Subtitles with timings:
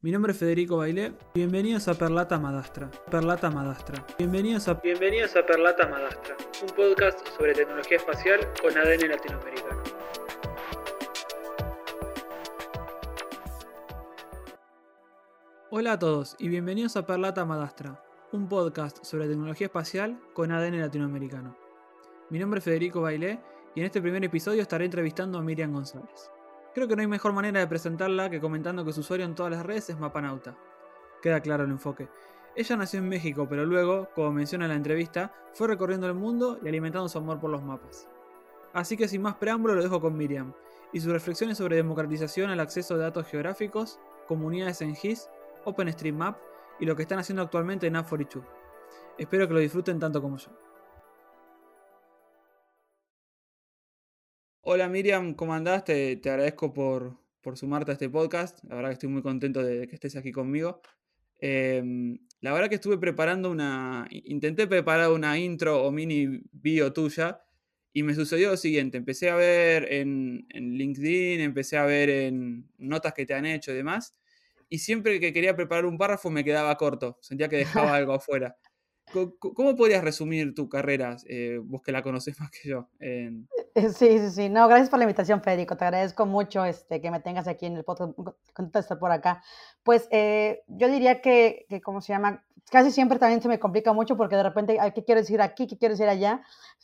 [0.00, 1.12] Mi nombre es Federico Bailé.
[1.34, 2.88] Bienvenidos a Perlata Madastra.
[3.10, 4.06] Perlata Madastra.
[4.16, 9.82] Bienvenidos a Bienvenidos a Perlata Madastra, un podcast sobre tecnología espacial con ADN latinoamericano.
[15.70, 20.78] Hola a todos y bienvenidos a Perlata Madastra, un podcast sobre tecnología espacial con ADN
[20.78, 21.56] latinoamericano.
[22.30, 23.40] Mi nombre es Federico Bailé
[23.74, 26.30] y en este primer episodio estaré entrevistando a Miriam González.
[26.78, 29.50] Creo que no hay mejor manera de presentarla que comentando que su usuario en todas
[29.50, 30.56] las redes es Mapanauta.
[31.20, 32.08] Queda claro el enfoque.
[32.54, 36.60] Ella nació en México, pero luego, como menciona en la entrevista, fue recorriendo el mundo
[36.62, 38.06] y alimentando su amor por los mapas.
[38.72, 40.52] Así que sin más preámbulo lo dejo con Miriam
[40.92, 45.28] y sus reflexiones sobre democratización al acceso de datos geográficos, comunidades en GIS,
[45.64, 46.38] OpenStreetMap
[46.78, 48.44] y lo que están haciendo actualmente en App42.
[49.18, 50.52] Espero que lo disfruten tanto como yo.
[54.70, 55.82] Hola Miriam, ¿cómo andás?
[55.82, 57.16] Te, agradezco por,
[57.54, 58.62] sumarte a este podcast.
[58.64, 60.82] La verdad que estoy muy contento de que estés aquí conmigo.
[61.40, 64.06] Em, la verdad que estuve preparando una.
[64.10, 67.40] Intenté preparar una intro o mini bio tuya
[67.94, 72.70] y me sucedió lo siguiente: empecé a ver en, en, LinkedIn, empecé a ver en
[72.76, 74.18] notas que te han hecho y demás,
[74.68, 78.58] y siempre que quería preparar un párrafo me quedaba corto, sentía que dejaba algo afuera.
[79.38, 82.90] ¿Cómo podrías resumir tu carrera, eh, vos que la conoces más que yo?
[83.94, 84.48] Sí, sí, sí.
[84.48, 85.76] No, gracias por la invitación, Federico.
[85.76, 88.12] Te agradezco mucho este, que me tengas aquí en el podcast,
[88.54, 89.42] contestar por acá.
[89.82, 92.44] Pues eh, yo diría que, que, ¿cómo se llama?
[92.70, 95.66] Casi siempre también se me complica mucho porque de repente, ¿qué quiero decir aquí?
[95.66, 96.42] ¿Qué quiero decir allá?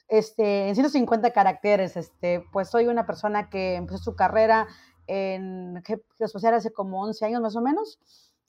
[0.09, 4.67] Este, en 150 caracteres, este, pues soy una persona que empezó su carrera
[5.07, 5.83] en
[6.17, 7.98] geospacial hace como 11 años más o menos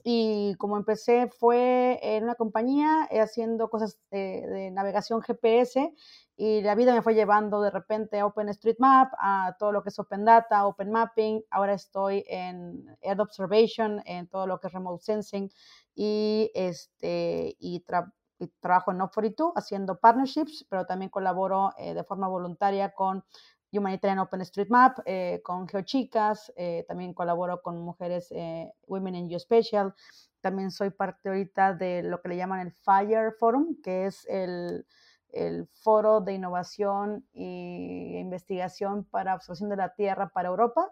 [0.08, 5.92] y como empecé fue en una compañía eh, haciendo cosas de, navegación GPS
[6.38, 9.98] y la vida me fue llevando de repente a OpenStreetMap, a todo lo que es
[9.98, 11.44] Open Data, Open Mapping.
[11.50, 15.50] Ahora estoy en Earth Observation, en todo lo que es Remote Sensing
[15.96, 17.84] y, este, y,
[18.60, 23.24] trabajo en Op42 haciendo partnerships, pero también colaboro eh, de forma voluntaria con
[23.78, 29.94] Humanitarian OpenStreetMap, eh, con GeoChicas, eh, también colaboro con mujeres, eh, Women in Geospatial,
[30.42, 34.86] también soy parte ahorita de lo que le llaman el FIRE Forum, que es el,
[35.30, 40.92] el foro de innovación e investigación para observación de la Tierra para Europa,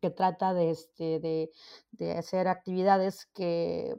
[0.00, 1.50] que trata de, este, de,
[1.92, 3.94] de hacer actividades que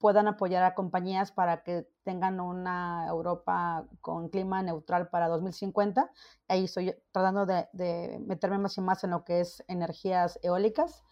[0.00, 6.10] puedan apoyar a compañías para que tengan una Europa con clima neutral para 2050.
[6.48, 11.04] Ahí estoy tratando de, meterme más y más en lo que es energías eólicas.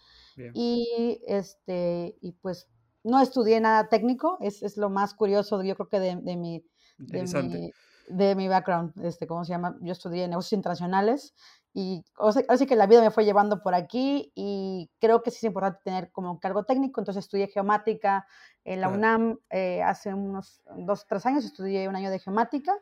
[0.55, 2.69] Y, este, y pues
[3.03, 6.65] no estudié nada técnico, es, es lo más curioso, yo creo que de, de mi,
[6.99, 7.73] de mi,
[8.09, 9.77] de mi background, este, ¿cómo se llama?
[9.81, 11.35] Yo estudié negocios internacionales
[11.75, 12.05] y
[12.49, 15.81] así que la vida me fue llevando por aquí y creo que sí es importante
[15.85, 18.27] tener como cargo técnico, entonces estudié geomática
[18.65, 22.75] en la UNAM eh, hace unos dos, tres años, estudié un año de geomática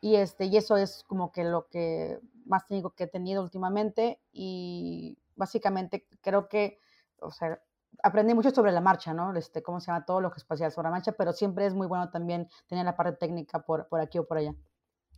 [0.00, 4.20] y, este, y eso es como que lo que más técnico que he tenido últimamente
[4.32, 6.78] y básicamente creo que,
[7.20, 7.60] o sea,
[8.02, 9.34] aprendí mucho sobre la marcha, ¿no?
[9.36, 10.04] Este, ¿Cómo se llama?
[10.04, 12.84] Todo lo que es espacial sobre la marcha, pero siempre es muy bueno también tener
[12.84, 14.54] la parte técnica por, por aquí o por allá.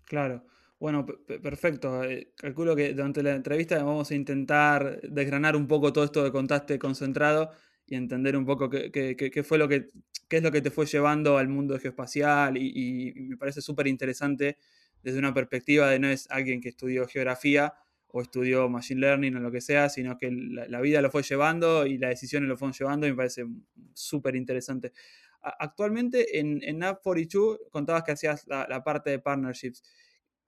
[0.05, 0.45] Claro.
[0.79, 2.05] Bueno, perfecto.
[2.05, 6.31] Eh, calculo que durante la entrevista vamos a intentar desgranar un poco todo esto que
[6.31, 7.51] contaste concentrado
[7.87, 9.89] y entender un poco qué, fue lo que,
[10.29, 14.59] qué es lo que te fue llevando al mundo geoespacial y, me parece súper interesante
[15.03, 17.73] desde una perspectiva de no es alguien que estudió geografía
[18.09, 21.87] o estudió machine learning o lo que sea, sino que la, vida lo fue llevando
[21.87, 23.47] y las decisiones lo fueron llevando y me parece
[23.95, 24.93] súper interesante.
[25.41, 29.83] Actualmente en, en App42 contabas que hacías la parte de partnerships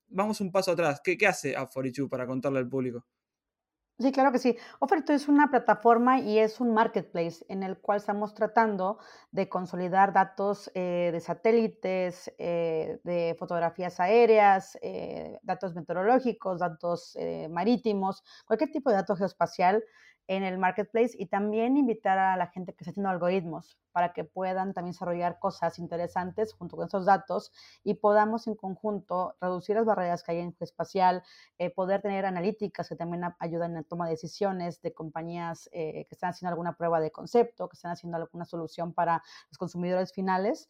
[0.08, 1.00] vamos un paso atrás.
[1.02, 3.04] ¿Qué, hace App42 para contarle al público?
[4.00, 4.56] Sí, claro que sí.
[4.78, 9.00] Offer2 es una plataforma y es un marketplace en el cual estamos tratando
[9.32, 17.18] de consolidar datos eh, de satélites, eh, de fotografías aéreas, eh, datos meteorológicos, datos
[17.50, 19.82] marítimos, cualquier tipo de dato geoespacial
[20.28, 24.24] en el marketplace y también invitar a la gente que está haciendo algoritmos para que
[24.24, 27.50] puedan también desarrollar cosas interesantes junto con esos datos
[27.82, 31.22] y podamos en conjunto reducir las barreras que hay en espacial,
[31.58, 36.06] eh, poder tener analíticas que también ayudan en la toma de decisiones de compañías eh,
[36.08, 40.12] que están haciendo alguna prueba de concepto, que están haciendo alguna solución para los consumidores
[40.12, 40.68] finales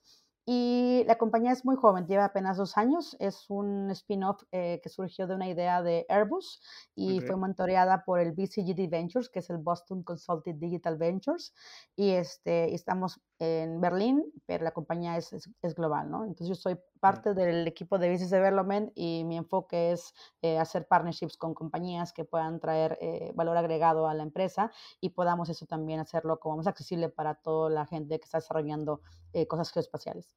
[0.50, 3.14] y la compañía es muy joven, lleva apenas dos años.
[3.20, 6.62] Es un spin-off eh, que surgió de una idea de Airbus
[6.94, 11.52] y fue monitoreada por el BCGD Ventures, que es el Boston Consulting Digital Ventures.
[11.96, 16.24] Y este, estamos en Berlín, pero la compañía es, es, global, ¿no?
[16.24, 20.12] Entonces yo soy parte del equipo de Business Development y mi enfoque es
[20.42, 25.10] eh, hacer partnerships con compañías que puedan traer eh, valor agregado a la empresa y
[25.10, 29.02] podamos eso también hacerlo como más accesible para toda la gente que está desarrollando
[29.32, 30.32] eh, cosas geoespaciales.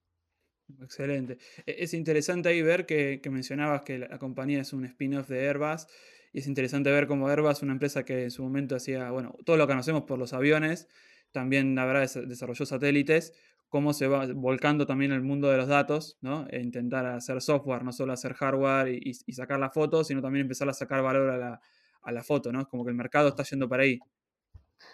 [0.82, 1.38] Excelente.
[1.66, 5.48] E, es interesante ahí ver que, que mencionabas que la compañía es un spin-off de
[5.48, 5.88] Airbus
[6.34, 9.58] y es interesante ver cómo Airbus, una empresa que en su momento hacía, bueno, todo
[9.58, 10.88] lo conocemos por los aviones,
[11.32, 13.34] también habrá desarrolló satélites,
[13.68, 16.46] cómo se va volcando también el mundo de los datos, ¿no?
[16.50, 20.68] E intentar hacer software, no solo hacer hardware y, sacar la foto, sino también empezar
[20.70, 21.62] a sacar valor a la,
[22.02, 22.68] a la foto, ¿no?
[22.68, 24.00] Como que el mercado está yendo para ahí.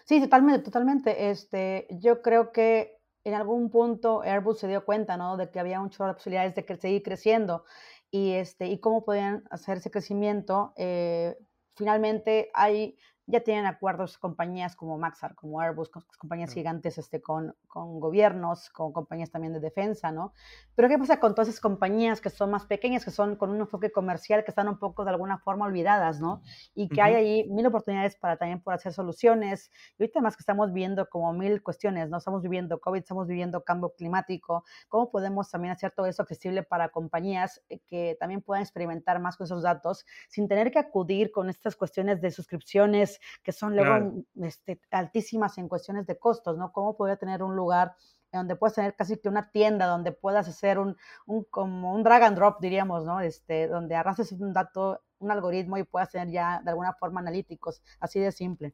[0.06, 1.30] Sí, totalmente, totalmente.
[1.30, 2.97] Este, yo creo que
[3.28, 5.36] en algún punto Airbus se dio cuenta, ¿no?
[5.36, 7.66] De que había un chorro de posibilidades de seguir creciendo
[8.10, 10.74] y, este, y cómo podían hacer ese crecimiento.
[10.78, 11.38] Eh,
[11.76, 12.98] finalmente hay
[13.28, 18.94] ya tienen acuerdos compañías como Maxar, como Airbus, compañías gigantes este, con, con, gobiernos, con
[18.94, 20.34] compañías también de defensa, ¿no?
[20.76, 23.60] Pero ¿qué pasa con todas esas compañías que son más pequeñas, que son con un
[23.60, 26.42] enfoque comercial, que están un poco de alguna forma olvidadas, ¿no?
[26.74, 29.72] Y que hay ahí mil oportunidades para también por hacer soluciones.
[29.98, 32.20] Y ahorita más que estamos viendo como mil cuestiones, ¿no?
[32.20, 36.90] Estamos viviendo COVID, estamos viviendo cambio climático, ¿cómo podemos también hacer todo eso accesible para
[36.90, 41.50] compañías eh, que también puedan experimentar más con esos datos sin tener que acudir con
[41.50, 46.72] estas cuestiones de suscripciones que son luego este, altísimas en cuestiones de costos, ¿no?
[46.72, 47.96] ¿Cómo podría tener un lugar
[48.32, 52.24] donde puedas tener casi que una tienda donde puedas hacer un, un, como un drag
[52.24, 53.22] and drop, diríamos, ¿no?
[53.22, 57.82] Este, donde arrastres un dato, un algoritmo y puedas tener ya de alguna forma analíticos,
[58.00, 58.74] así de simple.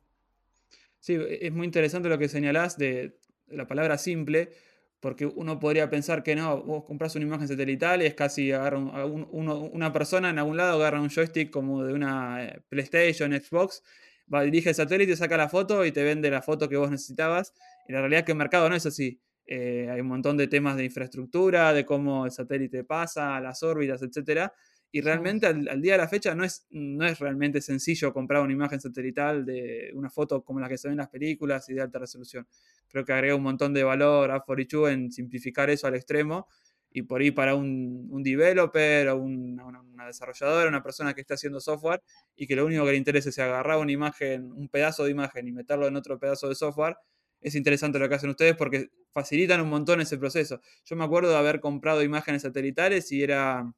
[1.00, 4.52] Sí, e, es muy interesante lo que señalás de la palabra simple,
[5.00, 8.78] porque uno podría pensar que no, vos compras una imagen satelital y es casi agarra
[9.06, 13.84] una persona en algún lado agarra un joystick como de una eh, PlayStation, Xbox
[14.32, 17.54] va, dirige el satélite, saca la foto y te vende la foto que vos necesitabas.
[17.88, 19.22] Y la realidad es que el mercado no es así.
[19.46, 24.02] Eh, hay un montón de temas de infraestructura, de cómo el satélite pasa, las órbitas,
[24.02, 24.52] etc.
[24.92, 28.54] Y realmente al, día de la fecha no es, no es realmente sencillo comprar una
[28.54, 31.82] imagen satelital de una foto como la que se ven en las películas y de
[31.82, 32.48] alta resolución.
[32.88, 36.48] Creo que agrega un montón de valor a Forichu en simplificar eso al extremo
[36.94, 41.60] y por ahí para un, un developer o una, desarrolladora, una persona que está haciendo
[41.60, 42.02] software
[42.36, 45.48] y que lo único que le interese es agarrar una imagen, un pedazo de imagen
[45.48, 46.98] y meterlo en otro pedazo de software,
[47.42, 50.62] es interesante lo que hacen ustedes porque facilitan un montón ese proceso.
[50.86, 53.74] Yo me acuerdo de haber comprado imágenes satelitales y era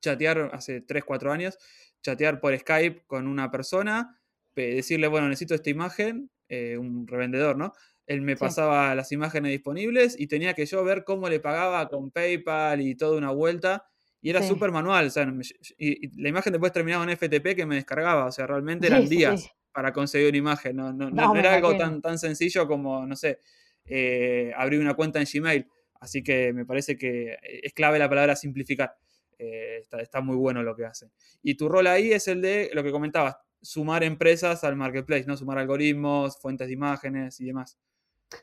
[0.00, 1.58] chatear hace 3, 4 años,
[2.02, 4.20] chatear por Skype con una persona,
[4.54, 7.72] decirle, bueno, necesito esta imagen, eh, un revendedor, ¿no?
[8.10, 12.10] Él me pasaba las imágenes disponibles y tenía que yo ver cómo le pagaba con
[12.10, 13.84] PayPal y toda una vuelta.
[14.20, 15.32] Y era súper manual, o sea,
[15.78, 19.48] y, la imagen después terminaba en FTP que me descargaba, o sea, realmente eran días
[19.72, 23.38] para conseguir una imagen, no, no, era algo tan, tan sencillo como, no sé,
[23.84, 25.68] eh, abrir una cuenta en Gmail.
[26.00, 28.96] Así que me parece que es clave la palabra simplificar.
[29.38, 31.12] Eh, está, está, muy bueno lo que hacen.
[31.44, 35.36] Y tu rol ahí es el de lo que comentabas, sumar empresas al marketplace, ¿no?
[35.36, 37.78] Sumar algoritmos, fuentes de imágenes y demás.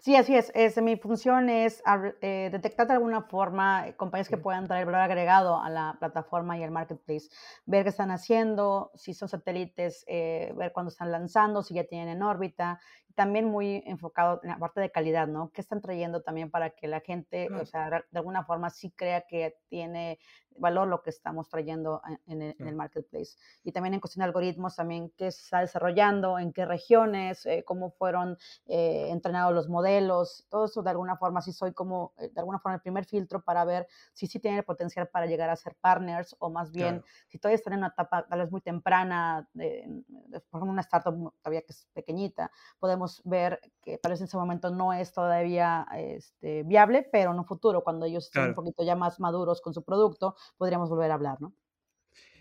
[0.01, 0.51] Sí, así es.
[0.53, 1.81] es mi función es
[2.21, 6.57] eh, detectar de alguna forma eh, compañías que puedan traer valor agregado a la plataforma
[6.57, 7.29] y al marketplace,
[7.65, 12.09] ver qué están haciendo, si son satélites, eh, ver cuándo están lanzando, si ya tienen
[12.09, 12.81] en órbita,
[13.17, 15.49] también muy enfocado en la parte de calidad, ¿no?
[15.51, 19.21] ¿Qué están trayendo también para que la gente, o sea, de alguna forma sí crea
[19.21, 20.19] que tiene
[20.59, 23.37] valor lo que estamos trayendo en, el, marketplace.
[23.63, 27.63] Y también en cuestión de algoritmos, también qué se está desarrollando, en qué regiones, eh,
[27.65, 32.29] cómo fueron eh, entrenados los modelos, todo eso de alguna forma sí soy como, eh,
[32.29, 35.49] de alguna forma el primer filtro para ver si sí tiene el potencial para llegar
[35.49, 38.61] a ser partners o más bien si todavía están en una etapa tal vez muy
[38.61, 40.03] temprana, de,
[40.49, 44.37] por ejemplo una startup todavía que es pequeñita, podemos ver que tal vez en ese
[44.37, 48.83] momento no es todavía este, viable, pero en un futuro, cuando ellos estén un poquito
[48.83, 51.53] ya más maduros con su producto, podríamos volver a hablar, ¿no?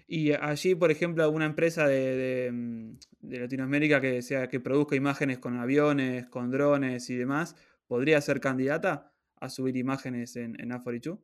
[0.08, 5.58] Y allí, por ejemplo, alguna empresa de, mm, Latinoamérica que sea que produzca imágenes con
[5.58, 7.56] aviones, con drones y demás,
[7.88, 11.20] ¿podría ser candidata a subir imágenes en, en Aforichu?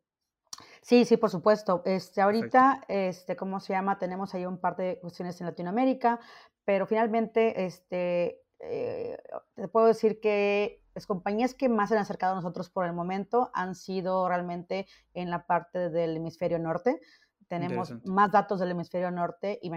[0.83, 1.83] Sí, sí, por supuesto.
[1.85, 3.99] Este, ahorita, este, ¿cómo se llama?
[3.99, 6.19] Tenemos ahí un par de cuestiones en Latinoamérica,
[6.65, 9.17] pero finalmente, este, eh,
[9.55, 12.93] te puedo decir que las compañías que más se han acercado a nosotros por el
[12.93, 17.01] momento han sido realmente en la parte del hemisferio norte.
[17.49, 19.71] Tenemos más datos del hemisferio norte y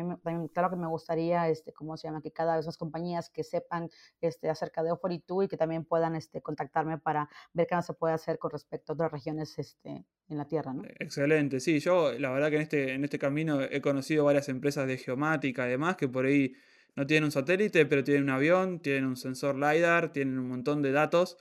[0.54, 2.22] claro que me gustaría, este, ¿cómo se llama?
[2.22, 3.90] Que cada vez más compañías que sepan
[4.22, 7.94] este, acerca de Oforitu y que también puedan este, contactarme para ver qué más se
[7.94, 10.84] puede hacer con respecto a otras regiones este, en la Tierra, ¿no?
[11.00, 14.88] Excelente, sí, yo la verdad que en este, en este camino he conocido varias empresas
[14.88, 16.54] de geomática, además, que por ahí
[16.96, 20.82] no tienen un satélite, pero tienen un avión, tienen un sensor LiDAR, tienen un montón
[20.82, 21.38] de datos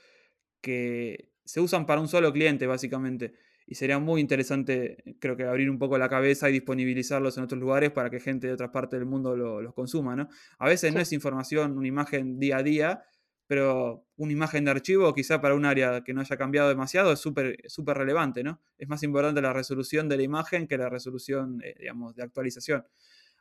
[0.61, 3.35] que se usan para un solo cliente, básicamente.
[3.67, 7.59] Y sería muy interesante, creo que abrir un poco la cabeza y disponibilizarlos en otros
[7.59, 10.29] lugares para que gente de otras partes del mundo los consuma, ¿no?
[10.59, 13.03] A veces no es información, una imagen día a día,
[13.47, 17.19] pero una imagen de archivo quizá para un área que no haya cambiado demasiado es
[17.19, 18.61] súper súper relevante, ¿no?
[18.77, 22.85] Es más importante la resolución de la imagen que la resolución, eh, digamos, de actualización.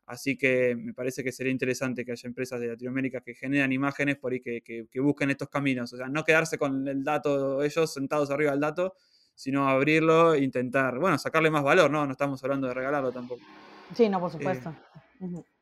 [0.06, 4.16] Así que me parece que sería interesante que haya empresas de Latinoamérica que generan imágenes
[4.16, 5.92] por ahí que, que, busquen estos caminos.
[5.92, 8.94] O sea, no quedarse con el dato, ellos sentados arriba del dato,
[9.34, 12.04] sino abrirlo e intentar, bueno, sacarle más valor, ¿no?
[12.04, 13.42] No estamos hablando de regalarlo tampoco.
[13.94, 14.74] Sí, no, por supuesto.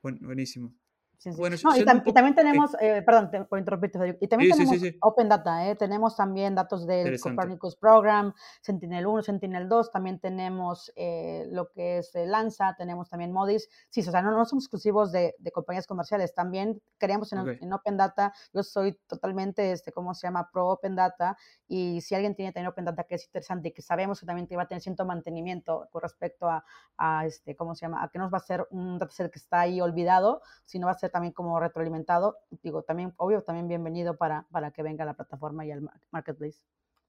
[0.03, 0.82] bueno, buenísimo
[1.25, 5.77] y, también tenemos, eh, perdón, por interrumpirte, y también tenemos Open Data, ¿eh?
[5.77, 11.99] tenemos también datos del Copernicus Program, Sentinel 1, Sentinel 2, también tenemos eh, lo que
[11.99, 15.87] es Lanza, tenemos también Modis, sí, o sea, no, no somos exclusivos de, de, compañías
[15.87, 20.51] comerciales, también creemos en, Open Data, yo soy totalmente, este, ¿cómo se llama?
[20.53, 21.37] Pro Open Data,
[21.69, 24.49] y si alguien tiene también Open Data que es interesante y que sabemos que también
[24.59, 26.65] va a tener cierto mantenimiento con respecto a,
[26.97, 28.03] a, este, ¿cómo se llama?
[28.03, 30.99] A que nos va a ser un dataset que está ahí olvidado, sino va a
[30.99, 35.15] ser también como retroalimentado, digo, también, obvio, también bienvenido para, para que venga a la
[35.15, 36.59] plataforma y al marketplace.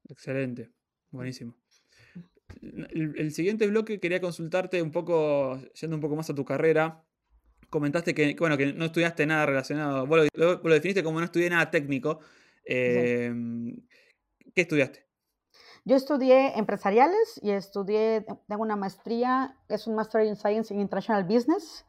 [0.08, 0.70] Excelente,
[1.10, 1.54] buenísimo.
[2.60, 7.02] El, siguiente bloque quería consultarte un poco, yendo un poco más a tu carrera.
[7.70, 11.70] Comentaste que, bueno, que no estudiaste nada relacionado, vos lo, definiste como no estudié nada
[11.70, 12.20] técnico.
[12.64, 13.76] Em,
[14.54, 15.04] ¿Qué estudiaste?
[15.84, 21.24] Yo estudié empresariales y estudié, tengo una maestría, es un Master in Science in International
[21.24, 21.84] Business,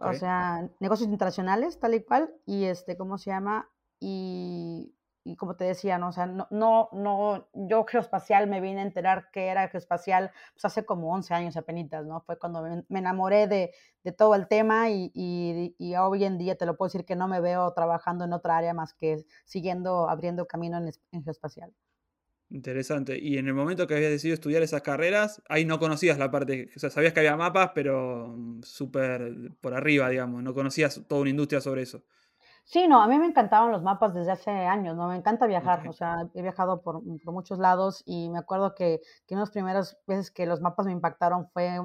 [0.00, 3.70] o sea, negocios internacionales, tal y cual, y este, ¿cómo se llama?
[4.00, 6.08] Y, y como te decía, ¿no?
[6.08, 10.64] O sea, no, no, no, yo geoespacial me vine a enterar que era geoespacial pues
[10.64, 12.20] hace como 11 años apenas, ¿no?
[12.20, 13.72] Fue cuando me, enamoré de,
[14.04, 17.16] de, todo el tema y, y, y, hoy en día te lo puedo decir que
[17.16, 21.74] no me veo trabajando en otra área más que siguiendo abriendo camino en, en geoespacial.
[22.48, 23.18] Interesante.
[23.18, 26.70] Y en el momento que habías decidido estudiar esas carreras, ahí no conocías la parte,
[26.76, 31.22] o sea, sabías que había mapas, pero mm, súper por arriba, digamos, no conocías toda
[31.22, 32.04] una industria sobre eso.
[32.64, 35.08] Sí, no, a mí me encantaban los mapas desde hace años, ¿no?
[35.08, 39.00] Me encanta viajar, o sea, he viajado por, por, muchos lados y me acuerdo que,
[39.26, 41.78] que una de las primeras veces que los mapas me impactaron fue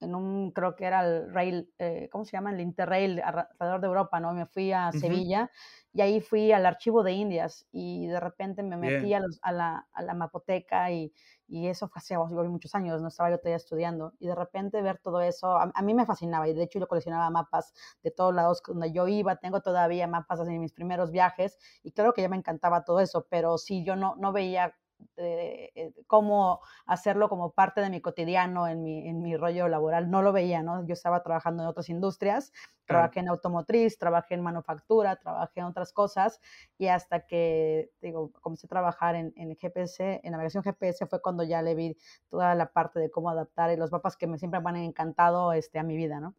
[0.00, 2.52] en un, creo que era el rail, eh, ¿cómo se llama?
[2.52, 4.32] El Interrail alrededor de Europa, ¿no?
[4.34, 5.50] Me fui a Sevilla
[5.92, 9.52] y ahí fui al archivo de Indias y de repente me metí a, los, a,
[9.52, 11.12] la, a, la, mapoteca y,
[11.48, 14.98] y eso fue hace muchos años, no estaba yo todavía estudiando y de repente ver
[14.98, 17.72] todo eso, a, mí me fascinaba y de hecho yo coleccionaba mapas
[18.02, 22.12] de todos lados donde yo iba, tengo todavía mapas de mis primeros viajes y claro
[22.12, 24.74] que ya me encantaba todo eso, pero sí, yo no, no veía
[25.16, 30.10] eh, cómo hacerlo como parte de mi cotidiano en mi, en mi rollo laboral.
[30.10, 30.86] No lo veía, ¿no?
[30.86, 32.52] Yo estaba trabajando en otras industrias,
[32.86, 36.40] trabajé en automotriz, trabajé en manufactura, trabajé en otras cosas
[36.78, 41.42] y hasta que, digo, comencé a trabajar en, en GPS, en navegación GPS, fue cuando
[41.44, 41.96] ya le vi
[42.28, 45.52] toda la parte de cómo adaptar y los mapas que me siempre me han encantado
[45.52, 46.34] este, a mi vida, ¿no?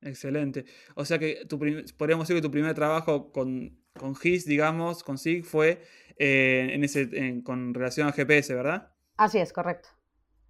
[0.00, 0.64] Excelente.
[0.96, 1.58] O sea que tu
[1.96, 5.82] podríamos decir que tu primer trabajo con, con GIS, digamos, con SIG, fue
[6.16, 8.90] eh, en ese, con relación al GPS, ¿verdad?
[9.16, 9.88] Así es, correcto.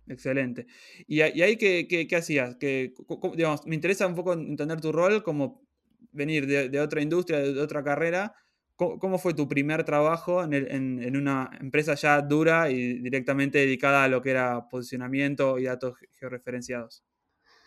[0.08, 0.66] Excelente.
[1.06, 2.56] ¿Y, ahí qué, qué, hacías?
[2.56, 2.92] Que,
[3.34, 5.62] digamos, me interesa un poco entender tu rol como
[6.10, 8.34] venir de, otra industria, de, otra carrera.
[8.74, 14.08] ¿Cómo, fue tu primer trabajo en, en, una empresa ya dura y directamente dedicada a
[14.08, 17.04] lo que era posicionamiento y datos georreferenciados?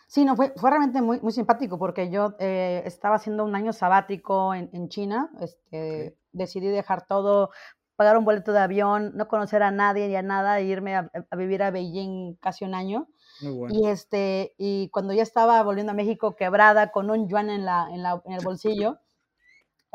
[0.06, 3.72] Sí, no, fue, fue realmente muy, muy simpático porque yo eh, estaba haciendo un año
[3.72, 7.50] sabático en, en China, este, decidí dejar todo,
[7.96, 11.10] pagar un boleto de avión, no conocer a nadie ni a nada, e irme a,
[11.36, 13.08] vivir a Beijing casi un año.
[13.40, 17.88] Y, este, y cuando ya estaba volviendo a México quebrada con un yuan en, la,
[17.90, 18.98] en, la, en el bolsillo,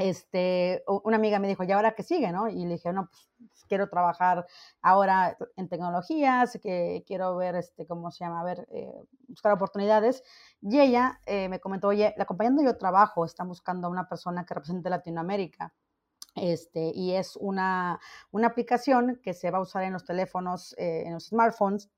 [0.03, 2.31] este, una amiga me dijo, ¿y ahora qué sigue?
[2.31, 2.47] ¿no?
[2.47, 3.09] Y le dije, no,
[3.47, 4.45] pues quiero trabajar
[4.81, 8.41] ahora en tecnologías, que quiero ver, este, ¿cómo se llama?
[8.41, 8.93] A ver, eh,
[9.27, 10.23] buscar oportunidades.
[10.61, 14.07] Y ella eh, me comentó, oye, la compañía donde yo trabajo está buscando a una
[14.07, 15.73] persona que represente Latinoamérica.
[16.35, 17.99] Este, y es una,
[18.31, 21.89] una aplicación que se va a usar en los teléfonos, eh, en los smartphones,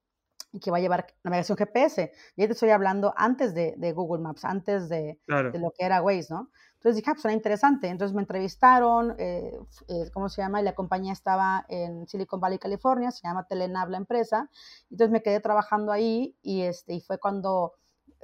[0.54, 2.12] y que va a llevar navegación GPS.
[2.36, 5.84] Y ahí te estoy hablando antes de, de Google Maps, antes de, de, lo que
[5.86, 6.52] era Waze, ¿no?
[6.84, 7.88] Entonces dije, ah, pues suena interesante.
[7.88, 10.60] Entonces me entrevistaron, eh, eh, ¿cómo se llama?
[10.60, 14.50] Y la compañía estaba en Silicon Valley, California, se llama Telenav la empresa.
[14.92, 17.72] Entonces me quedé trabajando ahí y, este, y fue cuando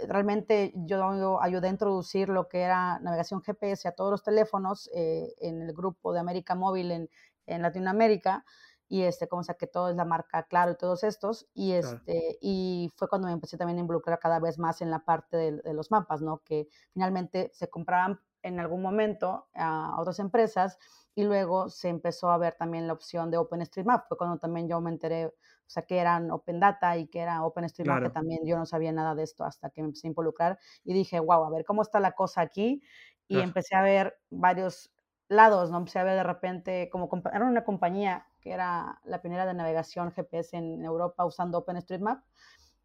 [0.10, 5.34] realmente yo ayudé a introducir lo que era navegación GPS a todos los teléfonos eh,
[5.40, 7.10] en el grupo de América Móvil en,
[7.46, 8.44] en Latinoamérica
[8.90, 12.40] y este, como sea que todo es la marca Claro y todos estos, y este,
[12.42, 15.74] y fue cuando me empecé también a involucrar cada vez más en la parte de,
[15.74, 16.40] los mapas, ¿no?
[16.40, 20.78] Que finalmente se compraban en algún momento a otras empresas
[21.16, 24.08] y luego se empezó a ver también la opción de OpenStreetMap.
[24.08, 25.34] Fue cuando también yo me enteré, o
[25.68, 29.16] sea, que eran Open Data y que era OpenStreetMap, que también yo no sabía nada
[29.16, 32.00] de esto hasta que me empecé a involucrar y dije, wow, a ver cómo está
[32.00, 32.82] la cosa aquí.
[33.28, 34.92] Y empecé a ver varios
[35.28, 35.78] lados, ¿no?
[35.78, 40.12] Empecé a ver de repente, como era una compañía que era la pionera de navegación
[40.12, 42.24] GPS en Europa usando OpenStreetMap,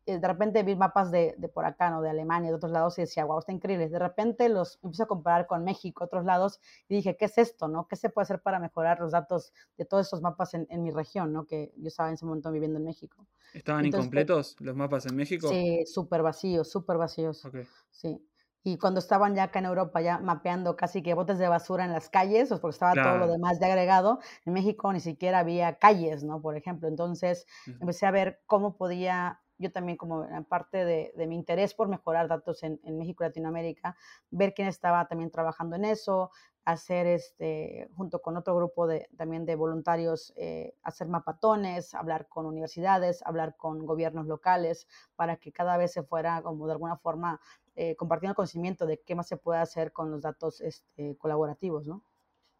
[0.06, 2.02] de repente vi mapas de, de, por acá, ¿no?
[2.02, 3.88] De Alemania, de otros lados, y decía, wow, está increíble.
[3.88, 7.68] De repente los empiezo a comparar con México, otros lados, y dije, ¿qué es esto,
[7.68, 7.86] no?
[7.88, 10.90] ¿Qué se puede hacer para mejorar los datos de todos estos mapas en, en mi
[10.90, 11.46] región, ¿no?
[11.46, 13.26] Que yo estaba en ese momento viviendo en México.
[13.54, 15.48] ¿Estaban incompletos los mapas en México?
[15.48, 17.48] Sí, súper vacíos, súper vacíos.
[17.90, 18.20] Sí.
[18.66, 21.92] Y cuando estaban ya acá en Europa, ya mapeando casi que botes de basura en
[21.92, 25.78] las calles, pues porque estaba todo lo demás ya agregado, en México ni siquiera había
[25.78, 26.40] calles, ¿no?
[26.40, 26.88] Por ejemplo.
[26.88, 32.28] Entonces empecé a ver cómo podía yo también como parte de, mi interés por mejorar
[32.28, 33.96] datos en, México y Latinoamérica,
[34.30, 36.30] ver quién estaba también trabajando en eso,
[36.64, 42.46] hacer este, junto con otro grupo de, también de voluntarios, eh, hacer mapatones, hablar con
[42.46, 47.40] universidades, hablar con gobiernos locales, para que cada vez se fuera como de alguna forma
[47.76, 52.02] eh, compartiendo conocimiento de qué más se puede hacer con los datos este, colaborativos, ¿no?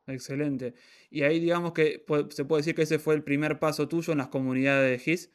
[0.07, 0.75] Excelente.
[1.09, 4.19] Y ahí digamos que se puede decir que ese fue el primer paso tuyo en
[4.19, 5.33] las comunidades de GIS.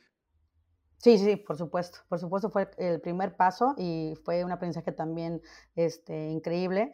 [0.99, 1.99] Sí, sí, por supuesto.
[2.09, 5.41] Por supuesto fue el primer paso y fue un aprendizaje también
[5.75, 6.91] este, increíble.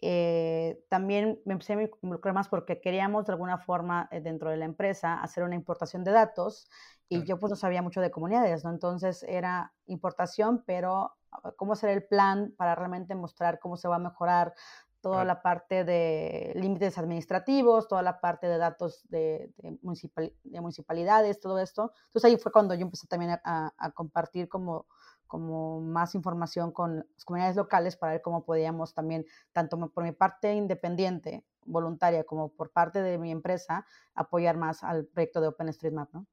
[0.00, 4.56] Eh, también me empecé a involucrar más porque queríamos de alguna forma eh, dentro de
[4.56, 6.70] la empresa hacer una importación de datos
[7.08, 8.70] y yo pues no sabía mucho de comunidades, ¿no?
[8.70, 13.96] Entonces era importación, pero ah, cómo hacer el plan para realmente mostrar cómo se va
[13.96, 14.54] a mejorar
[15.00, 19.52] toda la parte de límites administrativos, toda la parte de datos de,
[19.82, 21.92] municipalidades, todo esto.
[22.06, 24.86] Entonces ahí fue cuando yo empecé también a, compartir como,
[25.26, 30.12] como más información con las comunidades locales para ver cómo podíamos también, tanto por mi
[30.12, 36.12] parte independiente, voluntaria, como por parte de mi empresa, apoyar más al proyecto de OpenStreetMap,
[36.12, 36.26] ¿no?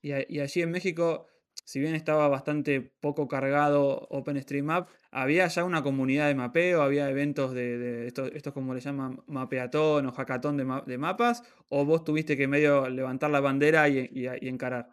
[0.00, 1.26] Y, y allí en México
[1.64, 7.54] si bien estaba bastante poco cargado OpenStreetMap, había ya una comunidad de mapeo, había eventos
[7.54, 12.48] de, estos, estos, como le llaman, mapeatón o hackathon de, mapas, o vos tuviste que
[12.48, 14.88] medio levantar la bandera y, encarar.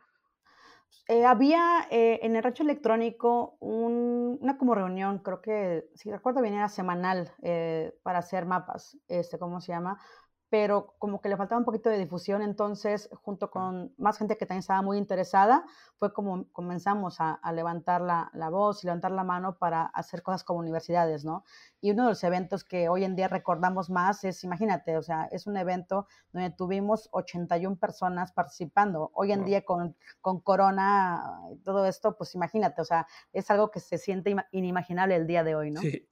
[1.07, 6.53] Eh, había eh, en el rancho electrónico una como reunión, creo que, si recuerdo bien,
[6.53, 9.99] era semanal eh, para hacer mapas, este, ¿cómo se llama?
[10.51, 14.45] Pero como que le faltaba un poquito de difusión, entonces junto con más gente que
[14.45, 15.63] también estaba muy interesada,
[15.95, 20.43] fue como comenzamos a, levantar la, la, voz y levantar la mano para hacer cosas
[20.43, 21.45] como universidades, ¿no?
[21.79, 25.23] Y uno de los eventos que hoy en día recordamos más es, imagínate, o sea,
[25.31, 29.09] es un evento donde tuvimos 81 personas participando.
[29.13, 33.71] Hoy en día con, con Corona y todo esto, pues imagínate, o sea, es algo
[33.71, 35.79] que se siente inimaginable el día de hoy, ¿no?
[35.79, 36.09] Sí,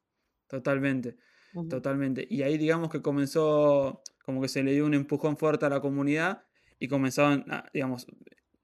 [0.48, 1.18] totalmente.
[1.70, 2.28] Totalmente.
[2.30, 5.82] Y ahí digamos que comenzó, como que se le dio un empujón fuerte a la
[5.82, 6.44] comunidad
[6.80, 8.08] y comenzaron, digamos,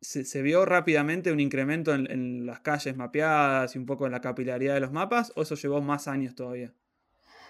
[0.02, 4.76] se, vio rápidamente un incremento en, las calles mapeadas y un poco en la capilaridad
[4.76, 6.74] de los mapas, o eso llevó más años todavía?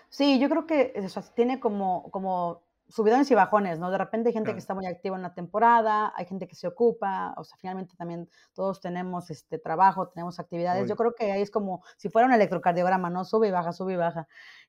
[0.10, 0.94] Sí, yo creo que
[1.36, 3.90] tiene como, como subidones y bajones, ¿no?
[3.92, 6.68] De repente hay gente que está muy activa en la temporada, hay gente que se
[6.68, 10.88] ocupa, o sea, finalmente también todos tenemos este trabajo, tenemos actividades.
[10.88, 13.26] Yo creo que ahí es como si fuera un electrocardiograma, ¿no?
[13.26, 14.28] Sube y baja, sube y baja.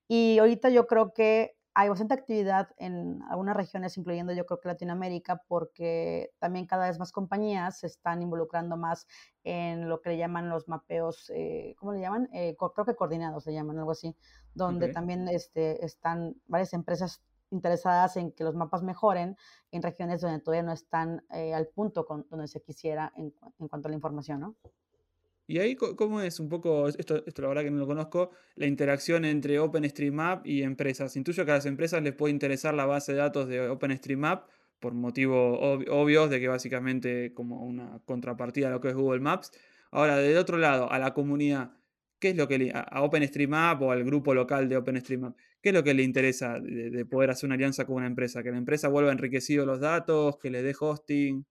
[0.09, 4.69] Y ahorita yo creo que hay bastante actividad en algunas regiones, incluyendo yo creo que
[4.69, 9.07] Latinoamérica, porque también cada vez más compañías se están involucrando más
[9.45, 12.31] en lo que le llaman los mapeos, eh, ¿cómo le llaman?
[12.33, 14.17] Eh, creo que coordinados le llaman, algo así,
[14.55, 19.37] donde también este, están varias empresas interesadas en que los mapas mejoren
[19.71, 23.69] en regiones donde todavía no están eh, al punto con, donde se quisiera en, en
[23.69, 24.57] cuanto a la información, ¿no?
[25.49, 28.67] Y ahí, ¿cómo es un poco, esto, esto la verdad que no lo conozco, la
[28.67, 31.15] interacción entre OpenStreetMap y empresas?
[31.15, 34.49] Intuyo que a las empresas les puede interesar la base de datos de OpenStreetMap
[34.81, 39.53] por motivos obvios de que básicamente como una contrapartida a lo que es Google Maps.
[39.93, 41.71] Ahora, del otro lado, a la comunidad,
[42.19, 45.75] ¿qué es lo que le, a OpenStreetMap o al grupo local de OpenStreetMap, qué es
[45.75, 48.43] lo que le interesa de, de poder hacer una alianza con una empresa?
[48.43, 51.45] Que la empresa vuelva enriquecido los datos, que le dé hosting.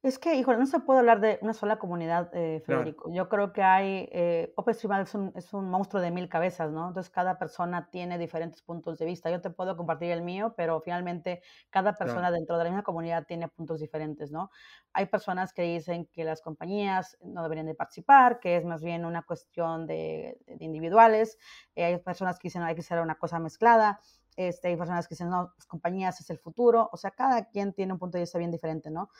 [0.00, 3.10] Es que, híjole, no se puede hablar de una sola comunidad, eh, Federico.
[3.12, 6.86] Yo creo que hay, eh, OpenStreetMap es un, es un monstruo de mil cabezas, ¿no?
[6.86, 9.28] Entonces cada persona tiene diferentes puntos de vista.
[9.28, 13.26] Yo te puedo compartir el mío, pero finalmente cada persona dentro de la misma comunidad
[13.26, 14.50] tiene puntos diferentes, ¿no?
[14.92, 19.04] Hay personas que dicen que las compañías no deberían de participar, que es más bien
[19.04, 21.38] una cuestión de, de individuales.
[21.74, 23.98] Eh, hay personas que dicen que hay que hacer una cosa mezclada.
[24.36, 26.88] Este, hay personas que dicen, no, las compañías es el futuro.
[26.92, 29.10] O sea, cada quien tiene un punto de vista bien diferente, ¿no?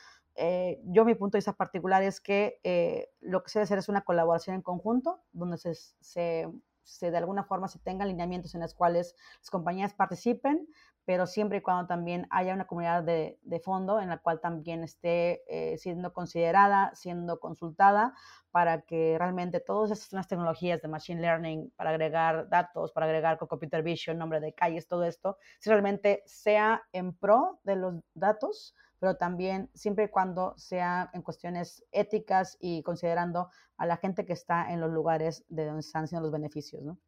[0.41, 3.77] Eh, yo mi punto de vista particular es que eh, lo que se debe hacer
[3.79, 6.47] es una colaboración en conjunto, donde se, se,
[6.81, 10.65] se, de alguna forma se tengan lineamientos en los cuales las compañías participen,
[11.03, 15.41] pero siempre y cuando también haya una comunidad de, fondo en la cual también esté
[15.49, 18.13] eh, siendo considerada, siendo consultada,
[18.51, 23.83] para que realmente todas estas tecnologías de machine learning, para agregar datos, para agregar computer
[23.83, 29.15] vision, nombre de calles, todo esto, si realmente sea en pro de los datos, pero
[29.15, 34.71] también siempre y cuando sea en cuestiones éticas y considerando a la gente que está
[34.71, 36.99] en los lugares de donde están haciendo los beneficios, ¿no?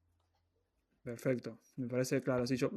[1.03, 2.45] Perfecto, me parece claro.
[2.45, 2.69] Sí, yo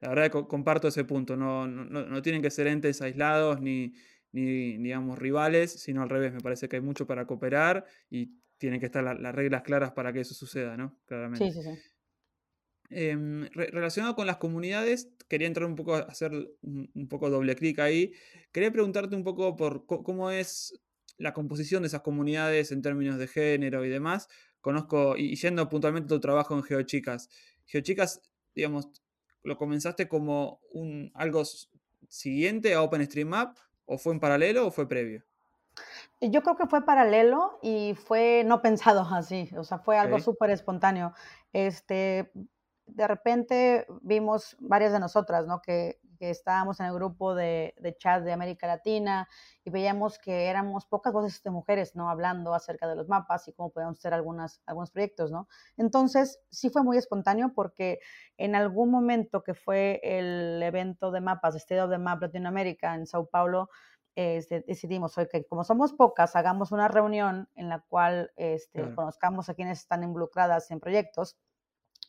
[0.00, 1.36] la verdad que comparto ese punto.
[1.36, 3.92] No, no, no tienen que ser entes aislados ni,
[4.30, 6.32] ni, digamos, rivales, sino al revés.
[6.32, 10.12] Me parece que hay mucho para cooperar y tienen que estar las reglas claras para
[10.12, 10.96] que eso suceda, ¿no?
[11.06, 11.50] Claramente.
[11.50, 11.91] Sí, sí, sí.
[12.94, 17.78] Em, relacionado con las comunidades, quería entrar un poco a hacer un, poco doble clic
[17.78, 18.12] ahí.
[18.52, 20.78] Quería preguntarte un poco por cómo es
[21.16, 24.28] la composición de esas comunidades en términos de género y demás.
[24.60, 27.30] Conozco, y yendo puntualmente a tu trabajo en GeoChicas,
[27.64, 28.20] GeoChicas,
[28.54, 28.88] digamos,
[29.42, 31.42] ¿lo comenzaste como un, algo
[32.08, 35.24] siguiente a OpenStreetMap o fue en paralelo o fue previo?
[36.20, 40.50] Yo creo que fue paralelo y fue no pensado así, o sea, fue algo súper
[40.50, 41.14] espontáneo.
[41.52, 42.30] Este,
[42.86, 45.60] de repente vimos varias de nosotras, ¿no?
[45.60, 49.28] Que, estábamos en el grupo de, chat de América Latina
[49.64, 52.08] y veíamos que éramos pocas voces de mujeres, ¿no?
[52.08, 55.48] Hablando acerca de los mapas y cómo podíamos hacer algunas, algunos proyectos, ¿no?
[55.76, 57.98] Entonces, sí fue muy espontáneo porque
[58.36, 63.08] en algún momento que fue el evento de mapas, State of the Map Latinoamérica en
[63.08, 63.68] Sao Paulo,
[64.14, 69.48] este, decidimos hoy que como somos pocas, hagamos una reunión en la cual este, conozcamos
[69.48, 71.36] a quienes están involucradas en proyectos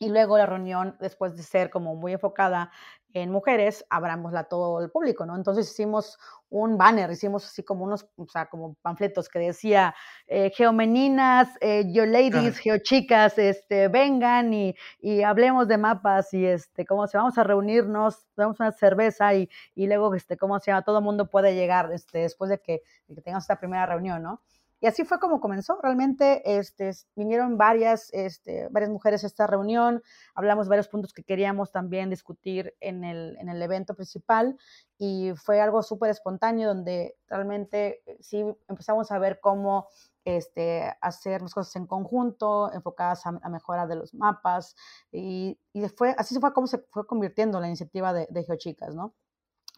[0.00, 2.70] y luego la reunión, después de ser como muy enfocada
[3.12, 5.36] en mujeres, abramosla a todo el público, ¿no?
[5.36, 6.18] Entonces hicimos
[6.50, 9.94] un banner, hicimos así como unos, o sea, como panfletos que decía,
[10.26, 17.06] eh, geomeninas, eh, ladies, geochicas, este, vengan y, y, hablemos de mapas y, este, cómo
[17.06, 20.98] se, vamos a reunirnos, damos una cerveza y, y luego, este, cómo se llama, todo
[20.98, 24.42] el mundo puede llegar, este, después de que, de que tengamos esta primera reunión, ¿no?
[24.84, 25.78] Y así fue como comenzó.
[25.82, 30.02] Realmente este, vinieron varias, este, varias mujeres a esta reunión,
[30.34, 34.58] hablamos varios puntos que queríamos también discutir en el, en el evento principal
[34.98, 39.88] y fue algo súper espontáneo donde realmente eh, sí empezamos a ver cómo
[40.26, 44.76] este, hacer las cosas en conjunto, enfocadas a, mejora de los mapas
[45.10, 45.58] y,
[45.96, 49.14] fue, así fue como se fue convirtiendo la iniciativa de, de GeoChicas, ¿no?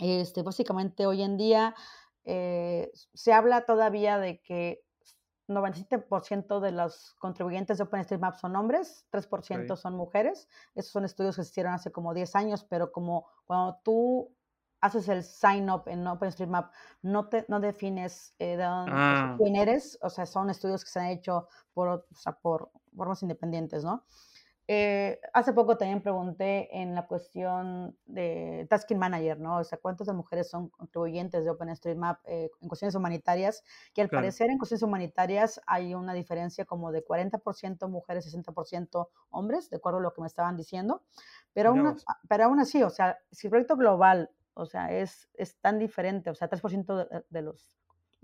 [0.00, 1.76] Este, básicamente hoy en día
[2.28, 4.82] eh, se habla todavía de que
[5.48, 10.48] 97% de los contribuyentes de OpenStreetMap son hombres, 3% son mujeres.
[10.74, 14.36] Esos son estudios que se hicieron hace como 10 años, pero como cuando tú
[14.80, 19.34] haces el sign up en OpenStreetMap, no, te, no defines eh, de dónde, ah.
[19.38, 23.22] quién eres, o sea, son estudios que se han hecho por, o sea, por formas
[23.22, 24.04] independientes, ¿no?
[24.68, 29.58] Eh, hace poco también pregunté en la cuestión de Tasking Manager, ¿no?
[29.58, 33.62] O sea, ¿cuántas mujeres son contribuyentes de OpenStreetMap eh, en cuestiones humanitarias?
[33.94, 39.70] Que al parecer en cuestiones humanitarias hay una diferencia como de 40% mujeres, 60% hombres,
[39.70, 41.04] de acuerdo a lo que me estaban diciendo.
[41.52, 41.96] Pero, aún,
[42.28, 46.28] pero aún así, o sea, si el proyecto global, o sea, es, es tan diferente,
[46.30, 47.78] o sea, 3% de, de, los,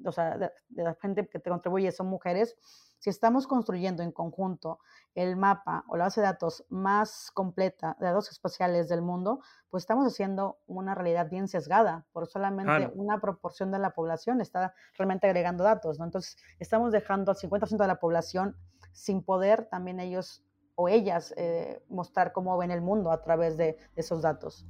[0.04, 2.56] o sea, de, de la gente que te contribuye son mujeres,
[3.02, 4.78] si estamos construyendo en conjunto
[5.16, 9.82] el mapa o la base de datos más completa de datos espaciales del mundo, pues
[9.82, 15.26] estamos haciendo una realidad bien sesgada, por solamente una proporción de la población está realmente
[15.26, 16.04] agregando datos, ¿no?
[16.04, 18.54] Entonces, estamos dejando al 50% de la población
[18.92, 20.44] sin poder también ellos
[20.76, 24.64] o ellas eh, mostrar cómo ven el mundo a través de, esos datos.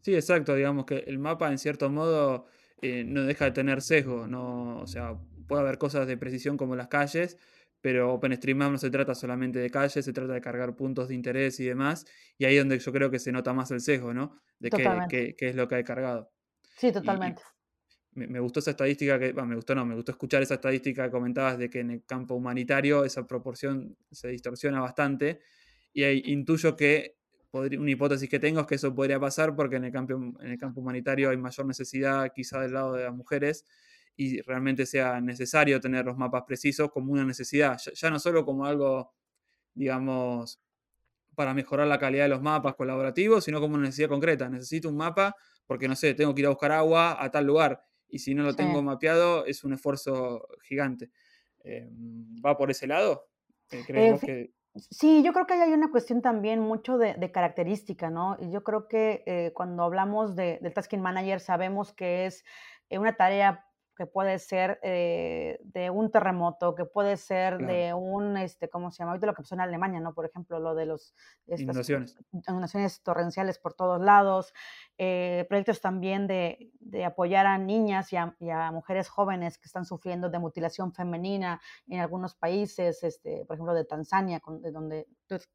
[0.00, 2.46] Sí, exacto, digamos que el mapa en cierto modo
[2.80, 5.18] eh, no deja de tener sesgo, no, o sea,
[5.50, 7.36] puede haber cosas de precisión como las calles,
[7.80, 11.58] pero OpenStreetMap no se trata solamente de calles, se trata de cargar puntos de interés
[11.58, 12.06] y demás,
[12.38, 14.40] y ahí es donde yo creo que se nota más el sesgo, ¿no?
[14.60, 16.30] De qué, es lo que hay cargado.
[16.76, 17.42] Sí, totalmente.
[18.12, 21.58] me, gustó esa estadística que, me gustó no, me gustó escuchar esa estadística que comentabas
[21.58, 25.40] de que en el campo humanitario esa proporción se distorsiona bastante,
[25.92, 27.16] y ahí intuyo que
[27.52, 30.58] una hipótesis que tengo es que eso podría pasar porque en el, campo, en el
[30.58, 33.64] campo humanitario hay mayor necesidad quizá del lado de las mujeres
[34.16, 38.66] y realmente sea necesario tener los mapas precisos como una necesidad, ya, no solo como
[38.66, 39.14] algo,
[39.74, 40.60] digamos,
[41.34, 44.48] para mejorar la calidad de los mapas colaborativos, sino como una necesidad concreta.
[44.48, 45.34] Necesito un mapa
[45.66, 48.42] porque, no sé, tengo que ir a buscar agua a tal lugar y si no
[48.42, 51.10] lo tengo mapeado es un esfuerzo gigante.
[51.64, 51.88] Eh,
[52.44, 53.28] ¿Va por ese lado?
[53.70, 54.52] Eh, que...
[54.74, 58.36] Sí, yo creo que hay una cuestión también mucho de, característica, ¿no?
[58.40, 62.44] Y yo creo que eh, cuando hablamos de, del Tasking Manager sabemos que es
[62.90, 63.66] una tarea
[64.00, 69.00] que puede ser eh, de un terremoto, que puede ser de un, este, ¿cómo se
[69.00, 69.10] llama?
[69.10, 70.14] Ahorita lo que pasó en Alemania, ¿no?
[70.14, 71.14] Por ejemplo, lo de los...
[71.46, 72.16] inundaciones.
[72.48, 74.54] Inundaciones torrenciales por todos lados,
[74.96, 80.30] eh, proyectos también de, de, apoyar a niñas y a, mujeres jóvenes que están sufriendo
[80.30, 85.08] de mutilación femenina en algunos países, este, por ejemplo, de Tanzania, de donde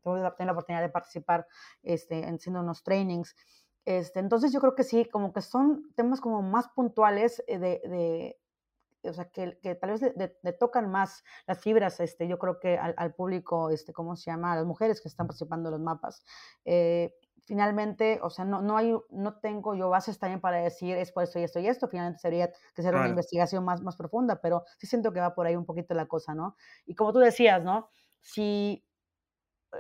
[0.04, 1.48] tuve la oportunidad de participar
[1.82, 3.36] este, haciendo unos trainings.
[3.86, 7.82] Este, entonces yo creo que sí, como que son temas como más puntuales eh, de,
[7.88, 8.40] de
[9.10, 12.78] o sea, que, que tal vez le, tocan más las fibras, este, yo creo que
[12.78, 14.54] al, público, este, ¿cómo se llama?
[14.54, 16.24] A las mujeres que están participando en los mapas.
[16.66, 17.14] Eh,
[17.46, 21.24] finalmente, o sea, no, no, hay, no tengo yo bases también para decir es por
[21.24, 24.64] esto y esto y esto, finalmente sería que ser una investigación más, más profunda, pero
[24.78, 26.56] sí siento que va por ahí un poquito la cosa, ¿no?
[26.86, 27.90] Y como tú decías, ¿no?
[28.20, 28.84] Si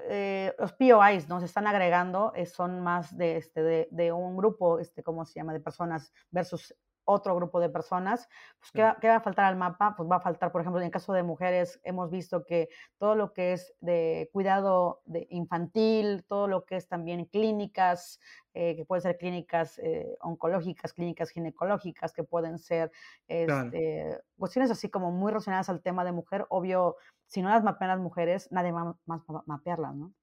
[0.03, 1.39] eh, los POIs ¿no?
[1.39, 5.39] se están agregando, eh, son más de, este, de, de, un grupo, este, ¿cómo se
[5.39, 8.27] llama?, de personas versus otro grupo de personas,
[8.59, 9.95] pues ¿qué va, ¿qué va, a faltar al mapa?
[9.95, 13.15] Pues va a faltar, por ejemplo, en el caso de mujeres, hemos visto que todo
[13.15, 18.19] lo que es de cuidado de infantil, todo lo que es también clínicas,
[18.53, 19.79] eh, que pueden ser clínicas
[20.21, 22.91] oncológicas, clínicas ginecológicas, que pueden ser
[23.27, 27.89] este, cuestiones así como muy relacionadas al tema de mujer, obvio, si no las mapean
[27.89, 30.13] las mujeres, nadie va más a mapearlas, ¿no?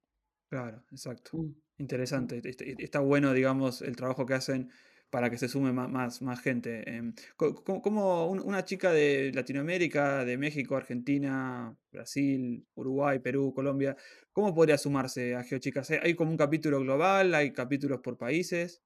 [0.48, 1.38] Claro, exacto.
[1.38, 1.54] Mm.
[1.78, 2.42] Interesante.
[2.78, 4.70] Está bueno, digamos, el trabajo que hacen
[5.12, 6.88] para que se sume más, más, gente.
[6.90, 13.94] Em, como una chica de Latinoamérica, de México, Argentina, Brasil, Uruguay, Perú, Colombia,
[14.32, 15.90] ¿cómo podría sumarse a GeoChicas?
[16.02, 17.34] ¿Hay como un capítulo global?
[17.34, 18.82] ¿Hay capítulos por países?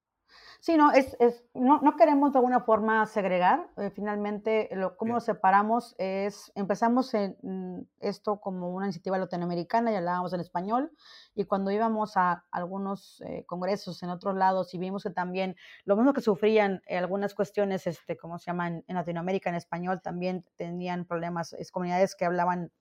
[0.59, 3.69] Sí, no, es, es, no, no, queremos de alguna forma segregar.
[3.77, 9.91] Eh, finalmente, lo, cómo lo separamos es, empezamos en mm, esto como una iniciativa latinoamericana
[9.91, 10.91] y hablábamos en español,
[11.35, 15.95] y cuando íbamos a algunos eh, congresos en otros lados y vimos que también lo
[15.95, 18.83] mismo que sufrían eh, algunas cuestiones, este, ¿cómo se llaman?
[18.87, 22.71] En Latinoamérica, en español, también tenían problemas, es comunidades que hablaban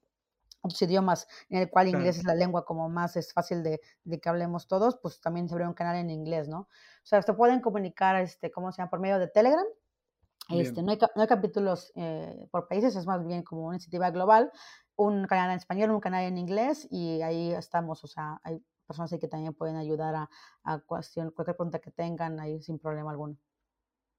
[0.67, 4.21] otros idiomas en el cual inglés es la lengua como más es fácil de, de,
[4.21, 6.61] que hablemos todos, pues también se abrió un canal en inglés, ¿no?
[6.61, 6.69] O
[7.05, 8.91] sea, se pueden comunicar, este, ¿cómo se llama?
[8.91, 9.67] Por medio de Telegram.
[10.49, 14.11] Este, no, hay, no hay capítulos eh, por países, es más bien como una iniciativa
[14.13, 14.53] global,
[14.95, 19.13] un canal en español, un canal en inglés y ahí estamos, o sea, hay personas
[19.13, 20.31] ahí que también pueden ayudar a,
[20.63, 23.37] a cuestión, cualquier pregunta que tengan ahí sin problema alguno.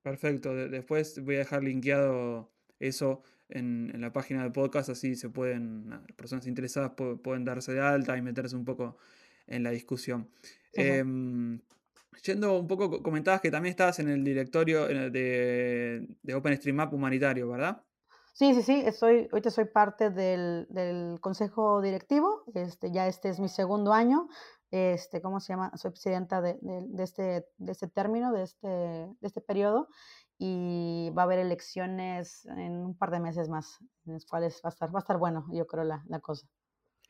[0.01, 6.01] Perfecto, después voy a dejar linkeado eso en, la página del podcast, así se pueden,
[6.15, 6.91] personas interesadas
[7.23, 8.97] pueden darse de alta y meterse un poco
[9.47, 10.29] en la discusión.
[10.73, 11.59] Em,
[12.23, 17.81] yendo un poco, comentabas que también estabas en el directorio de, de OpenStreetMap humanitario, ¿verdad?
[18.33, 23.39] Sí, sí, sí, estoy, ahorita soy parte del, del, consejo directivo, este, ya este es
[23.39, 24.27] mi segundo año,
[24.69, 25.71] este, ¿cómo se llama?
[25.75, 29.87] Soy presidenta de, de, este, de este término, de este, de este periodo,
[30.37, 34.69] y va a haber elecciones en un par de meses más, en los cuales va
[34.69, 36.47] a estar, va a estar bueno, yo creo, la, la cosa.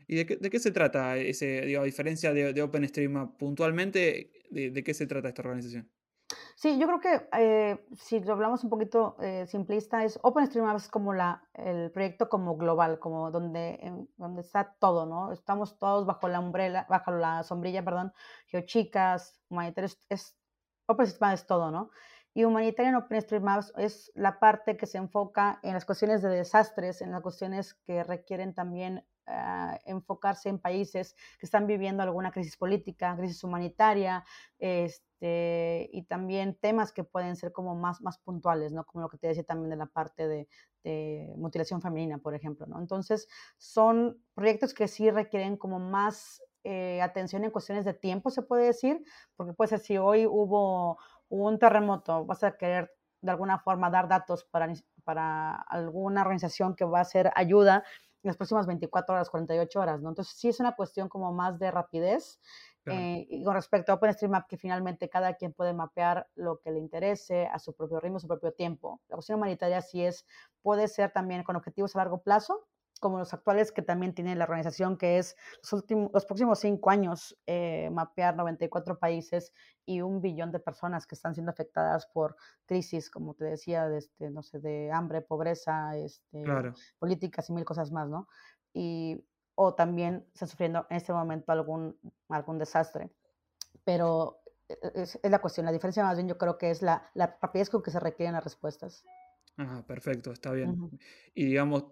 [0.07, 4.31] ¿Y de qué, de qué, se trata ese, digo, a diferencia de, de OpenStreetMap, puntualmente,
[4.49, 5.89] de, qué se trata esta organización?
[6.55, 10.87] Sí, yo creo que eh, si lo hablamos un poquito eh, simplista, es OpenStreetMap es
[10.87, 13.79] como la, el proyecto como global, como donde,
[14.17, 15.33] donde está todo, ¿no?
[15.33, 18.13] Estamos todos bajo la umbrella, bajo la sombrilla, perdón,
[18.47, 20.37] geochicas, humanitarios, es,
[20.87, 21.91] OpenStreetMap es todo, ¿no?
[22.37, 27.01] Y humanitaria en OpenStreetMap es la parte que se enfoca en las cuestiones de desastres,
[27.01, 32.55] en las cuestiones que requieren también uh, enfocarse en países que están viviendo alguna crisis
[32.55, 34.23] política, crisis humanitaria,
[34.59, 38.85] este, y también temas que pueden ser como más, más puntuales, ¿no?
[38.85, 40.47] Como lo que te decía también de la parte de,
[40.83, 42.79] de mutilación femenina, por ejemplo, ¿no?
[42.79, 48.41] Entonces, son proyectos que sí requieren como más eh, atención en cuestiones de tiempo, se
[48.41, 49.01] puede decir,
[49.37, 50.97] porque puede ser si hoy hubo
[51.29, 54.73] un terremoto, vas a querer de alguna forma dar datos para,
[55.05, 57.85] para alguna organización que va a hacer ayuda
[58.21, 60.09] en las próximas 24 horas, 48 horas, ¿no?
[60.09, 62.41] Entonces sí es una cuestión como más de rapidez.
[62.89, 66.79] Eh, y con respecto a OpenStreetMap, que finalmente cada quien puede mapear lo que le
[66.79, 69.01] interese a su propio ritmo, a su propio tiempo.
[69.09, 70.25] La cuestión humanitaria sí es,
[70.61, 72.65] puede ser también con objetivos a largo plazo,
[72.99, 76.89] como los actuales que también tiene la organización, que es los, últimos, los próximos cinco
[76.89, 79.53] años eh, mapear 94 países
[79.85, 83.99] y un billón de personas que están siendo afectadas por crisis, como te decía, de,
[83.99, 86.43] este, no sé, de hambre, pobreza, este,
[86.99, 88.27] políticas y mil cosas más, ¿no?
[88.73, 93.09] Y, o también están sufriendo en este momento algún, algún desastre.
[93.83, 97.09] Pero e, e, es, la cuestión, la diferencia más bien yo creo que es la,
[97.15, 99.03] la rapidez con que se requieren las respuestas.
[99.57, 100.91] Ajá, perfecto, está bien.
[101.33, 101.85] Y digamos,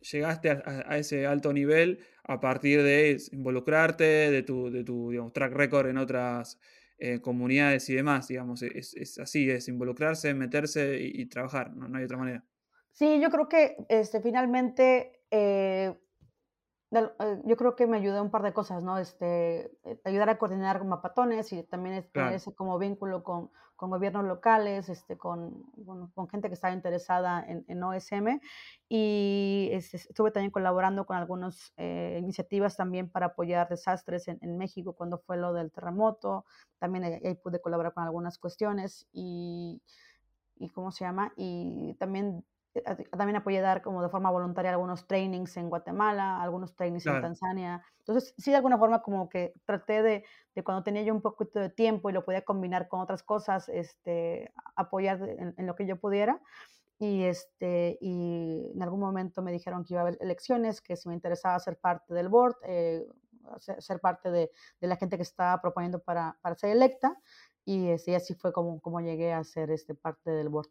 [0.00, 5.88] llegaste a, ese alto nivel a partir de involucrarte, de tu, de tu track record
[5.88, 6.58] en otras
[6.98, 12.04] eh, comunidades y demás, digamos, es, es, así, es involucrarse, meterse y, trabajar, no, hay
[12.04, 12.44] otra manera.
[12.92, 15.94] Sí, yo creo que este, finalmente eh,
[17.44, 18.98] yo creo que me ayudó un par de cosas, ¿no?
[18.98, 24.24] Este, eh, ayudar a coordinar mapatones y también tener ese como vínculo con, con gobiernos
[24.24, 25.62] locales, este, con,
[26.14, 28.40] con gente que estaba interesada en, en OSM.
[28.88, 34.58] Y este, estuve también colaborando con algunas eh, iniciativas también para apoyar desastres en, en,
[34.58, 36.44] México cuando fue lo del terremoto.
[36.78, 39.80] También ahí pude colaborar con algunas cuestiones y,
[40.56, 41.32] y ¿cómo se llama?
[41.36, 42.42] Y también eh,
[43.16, 47.82] también apoyé dar como de forma voluntaria algunos trainings en Guatemala, algunos trainings en Tanzania.
[47.98, 51.58] Entonces, sí, de alguna forma como que traté de, de, cuando tenía yo un poquito
[51.58, 55.20] de tiempo y lo podía combinar con otras cosas, este, apoyar
[55.56, 56.40] en, lo que yo pudiera.
[56.98, 61.08] Y, este, y en algún momento me dijeron que iba a haber elecciones, que si
[61.08, 63.06] me interesaba ser parte del board, eh,
[63.58, 67.18] ser, parte de, de, la gente que estaba proponiendo para, para ser electa.
[67.64, 70.68] Y, este, así fue como, como llegué a ser este, parte del board.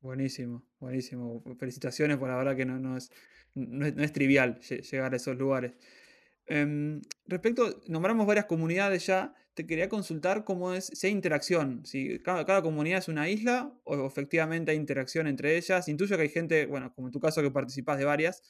[0.00, 1.42] Buenísimo, buenísimo.
[1.58, 3.10] Felicitaciones por la verdad que no, no, es,
[3.54, 5.72] no, es, trivial llegar a esos lugares.
[6.46, 12.20] Em, respecto, nombramos varias comunidades ya, te quería consultar cómo es, si hay interacción, si
[12.20, 15.88] cada, cada, comunidad es una isla o efectivamente hay interacción entre ellas.
[15.88, 18.42] Intuyo que hay gente, bueno, como en tu caso que participas de varias,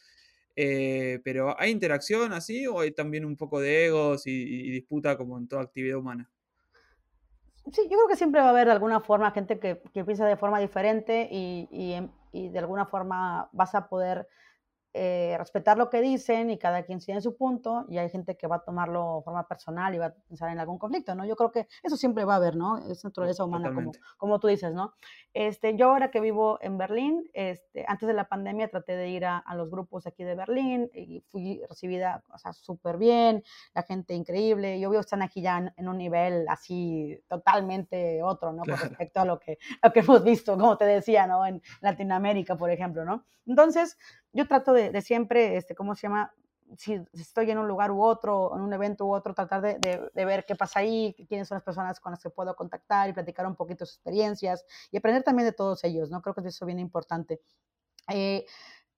[0.56, 5.38] eh, pero ¿hay interacción así o hay también un poco de egos y disputa como
[5.38, 6.30] en toda actividad humana?
[7.72, 10.26] Sí, yo creo que siempre va a haber de alguna forma gente que, que piensa
[10.26, 14.28] de forma diferente y, y, y, de alguna forma vas a poder
[14.94, 18.46] eh, respetar lo que dicen y cada quien tiene su punto y hay gente que
[18.46, 21.26] va a tomarlo de forma personal y va a pensar en algún conflicto, ¿no?
[21.26, 22.78] Yo creo que eso siempre va a haber, ¿no?
[22.78, 24.94] Es naturaleza humana, como, como, tú dices, ¿no?
[25.34, 29.26] Este, yo ahora que vivo en Berlín, este, antes de la pandemia traté de ir
[29.26, 33.82] a, a los grupos aquí de Berlín y fui recibida, o sea, súper bien, la
[33.82, 38.62] gente increíble, y obvio están aquí ya en, un nivel así totalmente otro, ¿no?
[38.64, 41.44] Con respecto a lo que, lo que hemos visto, como te decía, ¿no?
[41.46, 43.24] En Latinoamérica, por ejemplo, ¿no?
[43.46, 43.96] Entonces,
[44.32, 46.32] yo trato de, siempre, este, ¿cómo se llama?
[46.76, 49.78] Si estoy en un lugar u otro, en un evento u otro, tratar de,
[50.12, 53.14] de, ver qué pasa ahí, quiénes son las personas con las que puedo contactar y
[53.14, 56.20] platicar un poquito sus experiencias y aprender también de todos ellos, ¿no?
[56.20, 57.40] Creo que eso es bien importante.
[58.08, 58.44] Eh,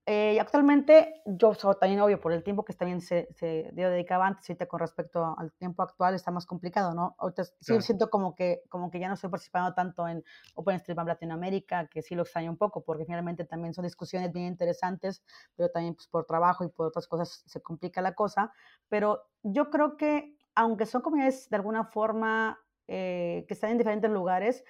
[0.06, 4.26] eh, actualmente, yo soy también obvio por el tiempo que también se, se yo dedicaba
[4.26, 7.14] antes, ahorita con respecto al tiempo actual está más complicado, ¿no?
[7.18, 11.86] Ahorita sí siento como que, como que ya no estoy participando tanto en OpenStreetMap Latinoamérica,
[11.86, 15.22] que sí lo extraño un poco, porque finalmente también son discusiones bien interesantes,
[15.54, 18.52] pero también pues, por trabajo y por otras cosas se complica la cosa.
[18.88, 22.58] Pero yo creo que, aunque son comunidades de alguna forma
[22.88, 24.64] eh, que están en diferentes lugares,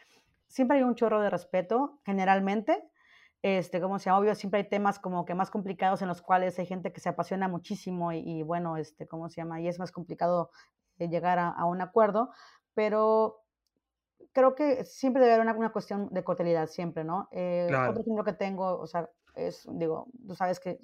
[0.48, 2.89] siempre hay un chorro de respeto, generalmente
[3.42, 6.66] este, como se obvio, siempre hay temas como que más complicados en los cuales hay
[6.66, 9.61] gente que se apasiona muchísimo y, bueno, este, ¿cómo se llama?
[9.61, 10.50] Y es más complicado
[10.98, 12.31] eh, llegar a, un acuerdo,
[12.74, 13.42] pero
[14.33, 17.29] creo que siempre debe haber una, una cuestión de cordialidad, siempre, ¿no?
[17.33, 20.81] Eh, Otro ejemplo que tengo, o sea, es, digo, tú sabes que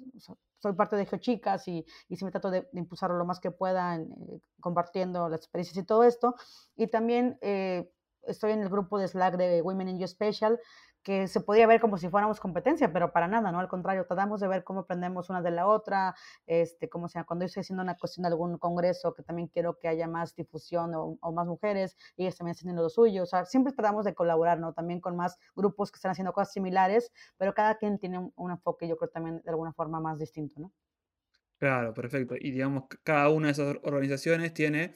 [0.59, 4.41] soy parte de Geochicas y, y siempre trato de, impulsarlo lo más que pueda, eh,
[4.59, 6.35] compartiendo las experiencias y todo esto.
[6.75, 7.91] Y también eh,
[8.23, 10.59] estoy en el grupo de Slack de Women in You Special,
[11.03, 13.59] que se podía ver como si fuéramos competencia, pero para nada, ¿no?
[13.59, 17.43] Al contrario, tratamos de ver cómo aprendemos una de la otra, este, como sea, cuando
[17.43, 20.91] yo estoy haciendo una cuestión de algún congreso que también quiero que haya más difusión
[20.93, 24.13] o, más mujeres, y ellos también están haciendo lo suyo, o sea, siempre tratamos de
[24.13, 24.73] colaborar, ¿no?
[24.73, 28.87] También con más grupos que están haciendo cosas similares, pero cada quien tiene un, enfoque,
[28.87, 30.73] yo creo, también de alguna forma más distinto, ¿no?
[31.57, 32.35] Claro, perfecto.
[32.35, 34.95] Y digamos, cada una de esas organizaciones tiene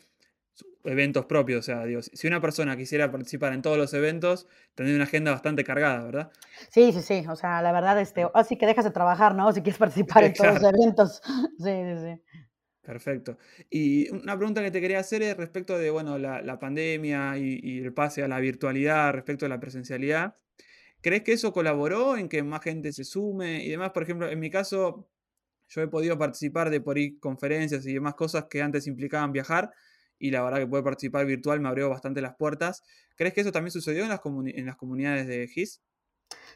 [0.83, 1.59] eventos propios.
[1.59, 5.31] O sea, digo, si una persona quisiera participar en todos los eventos, tendría una agenda
[5.31, 6.31] bastante cargada, ¿verdad?
[6.69, 7.25] Sí, sí, sí.
[7.27, 9.51] O sea, la verdad, este, así que dejas de trabajar, ¿no?
[9.51, 11.21] Si quieres participar en todos los eventos.
[11.57, 12.39] Sí, sí, sí.
[12.81, 13.37] Perfecto.
[13.69, 17.79] Y una pregunta que te quería hacer es respecto de, bueno, la, pandemia y, y,
[17.79, 20.35] el pase a la virtualidad, respecto a la presencialidad.
[21.01, 23.91] ¿Crees que eso colaboró en que más gente se sume y demás?
[23.91, 25.07] Por ejemplo, en mi caso,
[25.71, 29.71] yo he podido participar de por ahí conferencias y demás cosas que antes implicaban viajar
[30.21, 32.83] y la verdad que poder participar virtual me abrió bastante las puertas.
[33.17, 35.81] ¿Crees que eso también sucedió en las, en las comunidades de GIS?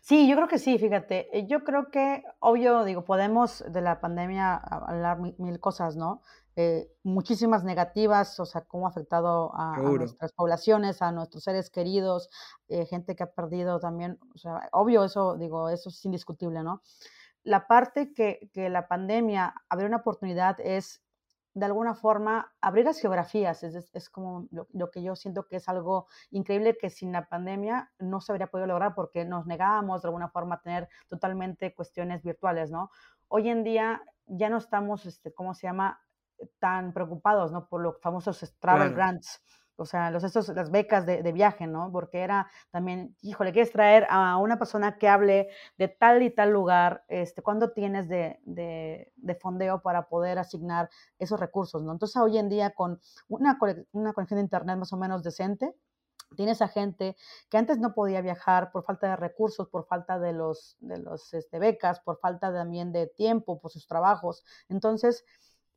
[0.01, 1.35] Sí, yo creo que sí, fíjate.
[1.37, 6.21] Eh, yo creo que, obvio, digo, podemos de la pandemia hablar mil, cosas, ¿no?
[6.55, 12.29] Eh, muchísimas negativas, o sea, cómo ha afectado a, nuestras poblaciones, a nuestros seres queridos,
[12.69, 16.81] eh, gente que ha perdido también, o sea, obvio, eso, digo, eso es indiscutible, ¿no?
[17.43, 21.04] La parte que, que la pandemia abrió una oportunidad es
[21.55, 23.63] de alguna forma abrir las geografías.
[23.63, 27.91] Es, es como lo, que yo siento que es algo increíble que sin la pandemia
[27.97, 32.23] no se habría podido lograr porque nos negábamos de alguna forma a tener totalmente cuestiones
[32.23, 32.91] virtuales, ¿no?
[33.29, 36.01] Hoy en día ya no estamos, este, ¿cómo se llama?,
[36.59, 37.69] tan preocupados, ¿no?
[37.69, 39.41] Por los famosos travel grants.
[39.77, 41.91] O sea, los, estos, las becas de, de, viaje, ¿no?
[41.91, 46.51] Porque era también, híjole, quieres traer a una persona que hable de tal y tal
[46.51, 51.91] lugar, este, ¿cuándo tienes de, de, de fondeo para poder asignar esos recursos, ¿no?
[51.91, 53.57] Entonces, hoy en día, con una,
[53.91, 55.75] una conexión de internet más o menos decente,
[56.35, 57.15] tienes a gente
[57.49, 61.33] que antes no podía viajar por falta de recursos, por falta de los, de los
[61.33, 64.43] este, becas, por falta también de tiempo, por sus trabajos.
[64.69, 65.25] Entonces,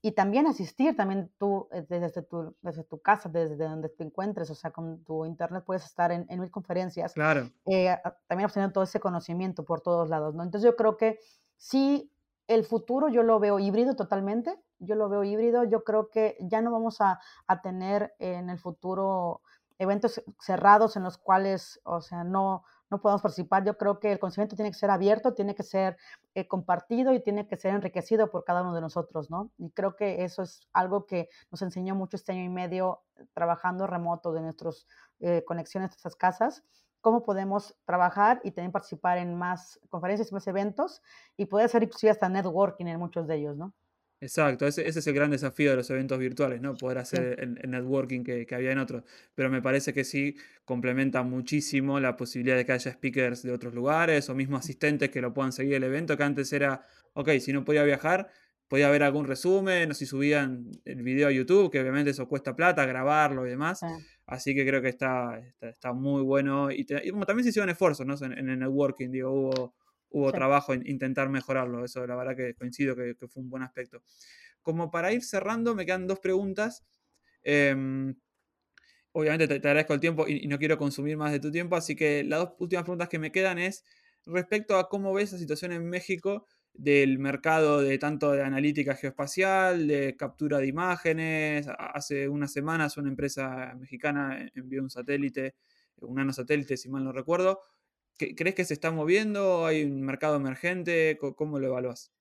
[0.01, 4.51] y también asistir, también tú eh, desde tu, desde tu casa, desde donde te encuentres,
[4.51, 7.15] o sea, con tu internet puedes estar en, en mil conferencias.
[7.15, 7.51] Claro.
[7.67, 7.97] Eh,
[8.29, 10.43] también obteniendo todo ese conocimiento por todos lados, ¿no?
[10.45, 11.19] Entonces yo creo que
[11.57, 12.13] sí,
[12.47, 16.61] el futuro yo lo veo híbrido totalmente, yo lo veo híbrido, yo creo que ya
[16.61, 19.43] no vamos a, a tener en el futuro
[19.79, 23.65] eventos cerrados en los cuales, o sea, no, no podemos participar.
[23.65, 25.97] Yo creo que el conocimiento tiene que ser abierto, tiene que ser
[26.35, 29.51] eh, compartido y tiene que ser enriquecido por cada uno de nosotros, ¿no?
[29.59, 33.27] Y creo que eso es algo que nos enseñó mucho este año y medio eh,
[33.35, 34.87] trabajando remoto de nuestras
[35.21, 36.65] eh, conexiones, de nuestras casas,
[37.01, 41.03] cómo podemos trabajar y también participar en más conferencias, más eventos
[41.37, 43.73] y poder hacer inclusive hasta networking en muchos de ellos, ¿no?
[44.21, 46.75] Exacto, ese, ese, es el gran desafío de los eventos virtuales, ¿no?
[46.75, 47.45] Poder hacer sí.
[47.45, 49.05] el, el, networking que, que, había en otros.
[49.37, 53.75] Pero me parece que sí complementa muchísimo la posibilidad de que haya speakers de otros
[53.75, 57.53] lugares o mismo asistentes que lo puedan seguir el evento, que antes era, ok, si
[57.53, 58.29] no podía viajar,
[58.67, 62.57] podía ver algún resumen o si subían el video a YouTube, que obviamente eso cuesta
[62.57, 63.79] plata, grabarlo y demás.
[63.79, 63.87] Sí.
[64.27, 66.73] Así que creo que está, está, está muy bueno.
[66.73, 68.15] Y, te, y, también se hicieron esfuerzos, ¿no?
[68.21, 69.75] En, en el networking, digo, hubo
[70.11, 70.35] hubo sí.
[70.35, 71.85] trabajo en intentar mejorarlo.
[71.85, 74.03] Eso la verdad que coincido que, que, fue un buen aspecto.
[74.63, 76.85] Como para ir cerrando, me quedan dos preguntas.
[77.43, 78.15] Eh,
[79.13, 81.77] obviamente te, te, agradezco el tiempo y, y, no quiero consumir más de tu tiempo,
[81.77, 83.85] así que las dos últimas preguntas que me quedan es
[84.27, 86.47] respecto a cómo ves la situación en México
[86.79, 91.67] del mercado de tanto de analítica geoespacial, de captura de imágenes.
[91.77, 95.57] Hace unas semanas una empresa mexicana envió un satélite,
[95.97, 97.61] un nanosatélite, si mal no recuerdo,
[98.19, 99.65] ¿Crees que se está moviendo?
[99.65, 101.19] ¿Hay un mercado emergente?
[101.37, 102.13] ¿Cómo lo evalúas?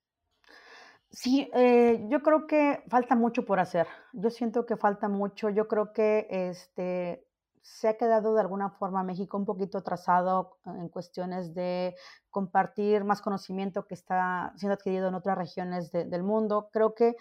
[1.10, 3.88] Sí, eh, yo creo que falta mucho por hacer.
[4.14, 5.50] Yo siento que falta mucho.
[5.50, 7.26] Yo creo que este,
[7.62, 11.96] se ha quedado de alguna forma México un poquito atrasado en cuestiones de
[12.30, 16.70] compartir más conocimiento que está siendo adquirido en otras regiones de, del mundo.
[16.72, 17.16] Creo que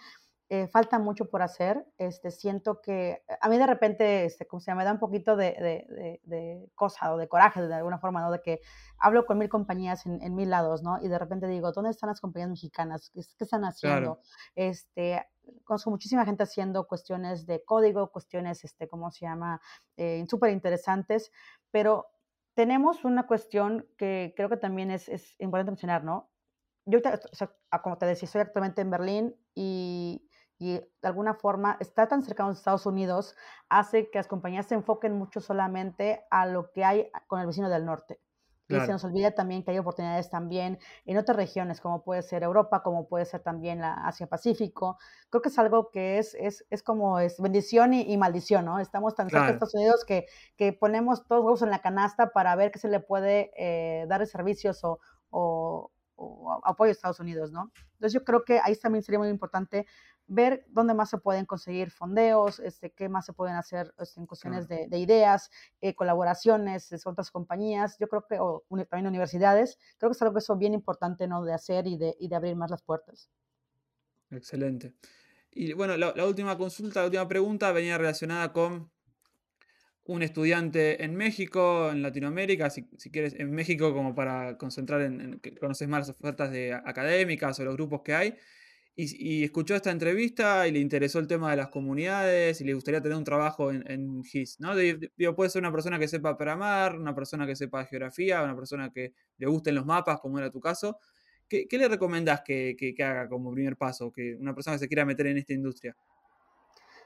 [0.49, 1.85] eh, falta mucho por hacer.
[1.97, 5.35] Este, siento que a mí de repente, este, como se llama, me da un poquito
[5.35, 8.31] de, de, de, de, cosa o de coraje de alguna forma, ¿no?
[8.31, 8.61] De que
[8.97, 10.99] hablo con mil compañías en, en, mil lados, ¿no?
[11.01, 13.09] Y de repente digo, ¿dónde están las compañías mexicanas?
[13.13, 13.99] ¿Qué, qué están haciendo?
[13.99, 14.21] Claro.
[14.55, 15.25] Este,
[15.65, 19.61] conozco muchísima gente haciendo cuestiones de código, cuestiones, este, ¿cómo se llama?
[19.97, 21.31] Eh, súper interesantes,
[21.71, 22.07] pero
[22.53, 26.29] tenemos una cuestión que creo que también es, es importante mencionar, ¿no?
[26.85, 27.51] Yo, o sea,
[27.83, 30.26] como te decía, estoy actualmente en Berlín y
[30.59, 33.35] y de alguna forma estar tan cerca de los Estados Unidos
[33.69, 37.69] hace que las compañías se enfoquen mucho solamente a lo que hay con el vecino
[37.69, 38.19] del norte.
[38.67, 38.83] Claro.
[38.83, 42.43] Y se nos olvida también que hay oportunidades también en otras regiones, como puede ser
[42.43, 44.97] Europa, como puede ser también la Asia-Pacífico.
[45.29, 48.79] Creo que es algo que es, es, es como es bendición y, y, maldición, ¿no?
[48.79, 50.25] Estamos tan cerca de Estados Unidos que,
[50.57, 54.19] que ponemos todos huevos en la canasta para ver qué se le puede eh, dar
[54.19, 54.99] de servicios o,
[55.29, 57.71] o, o apoyo a Estados Unidos, ¿no?
[57.93, 59.87] Entonces yo creo que ahí también sería muy importante
[60.27, 64.27] ver dónde más se pueden conseguir fondeos, este, qué más se pueden hacer este, en
[64.27, 65.49] cuestiones de, de, ideas,
[65.81, 70.21] eh, colaboraciones con otras compañías, yo creo que, o un, también universidades, creo que es
[70.21, 71.43] algo que eso bien importante, ¿no?
[71.43, 73.29] De hacer y de, y de abrir más las puertas.
[74.29, 74.93] Excelente.
[75.51, 78.91] Y bueno, la, la, última consulta, la última pregunta venía relacionada con
[80.03, 85.21] un estudiante en México, en Latinoamérica, si, si quieres, en México como para concentrar en,
[85.21, 88.37] en que conoces más las ofertas de académicas o los grupos que hay,
[88.99, 92.73] y, y, escuchó esta entrevista y le interesó el tema de las comunidades y le
[92.73, 94.75] gustaría tener un trabajo en, en GIS, ¿no?
[94.75, 98.91] Digo, puede ser una persona que sepa programar, una persona que sepa geografía, una persona
[98.91, 100.97] que le gusten los mapas, como era tu caso.
[101.47, 104.11] ¿Qué, qué le recomendás que, que, que, haga como primer paso?
[104.11, 105.95] Que una persona que se quiera meter en esta industria.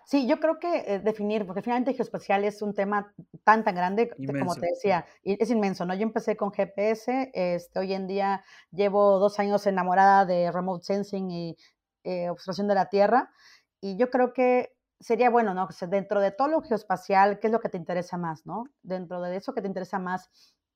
[0.05, 3.13] Sí, yo creo que eh, definir, porque finalmente geoespacial es un tema
[3.43, 4.45] tan, tan grande, inmenso.
[4.45, 5.93] como te decía, es inmenso, ¿no?
[5.93, 11.31] Yo empecé con GPS, este, hoy en día llevo dos años enamorada de remote sensing
[11.31, 11.57] y
[12.03, 13.31] eh, observación de la Tierra.
[13.79, 15.67] Y yo creo que sería bueno, ¿no?
[15.89, 18.65] Dentro de todo lo geoespacial, ¿qué es lo que te interesa más, ¿no?
[18.83, 20.29] Dentro de eso que te interesa más,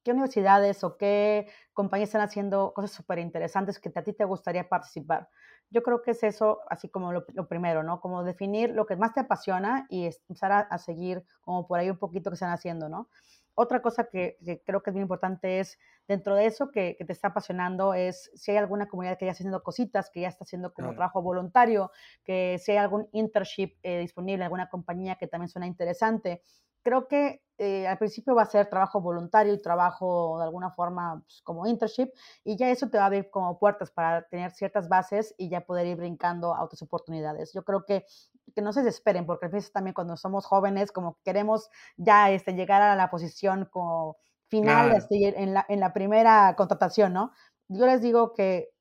[0.04, 4.68] ¿qué universidades o qué compañías están haciendo cosas súper interesantes que a ti te gustaría
[4.68, 5.30] participar?
[5.70, 8.02] Yo creo que es eso, así como lo, lo, primero, ¿no?
[8.02, 11.90] Como definir lo que más te apasiona y empezar a, a, seguir como por ahí
[11.90, 13.10] un poquito que están haciendo, ¿no?
[13.56, 17.30] Otra cosa que, creo que es muy importante es, dentro de eso que, te está
[17.30, 20.74] apasionando, es si hay alguna comunidad que ya está haciendo cositas, que ya está haciendo
[20.74, 21.92] como trabajo voluntario,
[22.24, 26.42] que si hay algún internship eh, disponible, alguna compañía que también suena interesante.
[26.84, 31.22] Creo que eh, al principio va a ser trabajo voluntario y trabajo de alguna forma
[31.26, 32.10] pues, como internship
[32.44, 35.62] y ya eso te va a abrir como puertas para tener ciertas bases y ya
[35.62, 37.54] poder ir brincando a otras oportunidades.
[37.54, 38.06] Yo creo que,
[38.54, 42.54] que no se desesperen porque a veces también cuando somos jóvenes como queremos ya este,
[42.54, 47.32] llegar a la posición como final este, en, la, en la primera contratación, ¿no?
[47.68, 48.75] Yo les digo que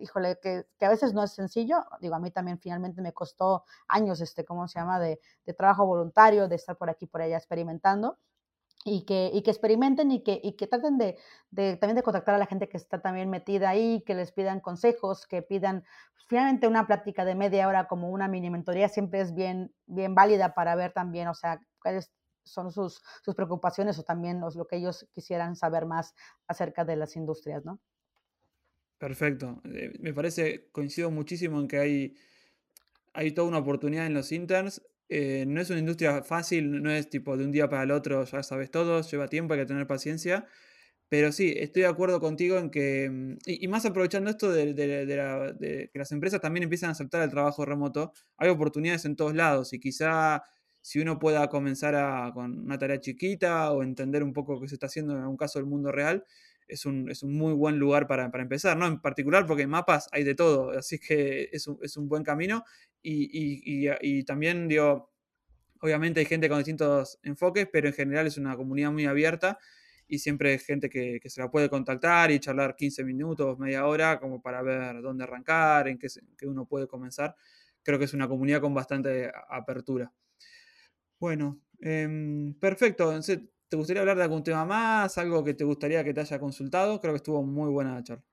[0.00, 1.84] híjole, que, que, a veces no es sencillo.
[2.00, 5.86] Digo, a mí también finalmente me costó años, este, ¿cómo se llama?, de, de trabajo
[5.86, 8.18] voluntario, de estar por aquí, por allá experimentando.
[8.86, 11.16] Y que, y que experimenten y que, y que traten de,
[11.50, 14.60] de, también de contactar a la gente que está también metida ahí, que les pidan
[14.60, 15.84] consejos, que pidan
[16.28, 20.54] finalmente una plática de media hora como una mini mentoría siempre es bien, bien válida
[20.54, 22.12] para ver también, o sea, cuáles
[22.44, 26.14] son sus, sus preocupaciones o también lo que ellos quisieran saber más
[26.46, 27.80] acerca de las industrias, ¿no?
[29.04, 29.60] Perfecto.
[29.66, 32.16] Eh, me parece, coincido muchísimo en que hay,
[33.12, 34.80] hay toda una oportunidad en los interns.
[35.10, 38.24] Eh, no es una industria fácil, no es tipo de un día para el otro,
[38.24, 40.46] ya sabes todo, lleva tiempo, hay que tener paciencia.
[41.10, 44.74] Pero sí, estoy de acuerdo contigo en que, mm, y, más aprovechando esto de,
[45.92, 49.74] que las empresas también empiezan a aceptar el trabajo remoto, hay oportunidades en todos lados
[49.74, 50.44] y quizá
[50.80, 54.86] si uno pueda comenzar con una tarea chiquita o entender un poco qué se está
[54.86, 56.24] haciendo en algún caso del mundo real,
[56.68, 58.86] es un, muy buen lugar para, empezar, ¿no?
[58.86, 62.64] En particular porque en mapas hay de todo, así que es un, buen camino
[63.02, 65.12] y, también, digo,
[65.80, 69.58] obviamente hay gente con distintos enfoques, pero en general es una comunidad muy abierta
[70.06, 74.20] y siempre hay gente que, se la puede contactar y charlar 15 minutos, media hora,
[74.20, 76.08] como para ver dónde arrancar, en qué,
[76.46, 77.34] uno puede comenzar.
[77.82, 80.12] Creo que es una comunidad con bastante apertura.
[81.18, 83.12] Bueno, em, perfecto.
[83.68, 85.18] ¿Te gustaría hablar de algún tema más?
[85.18, 87.00] ¿Algo que te gustaría que te haya consultado?
[87.00, 88.24] Creo que estuvo muy buena la charla.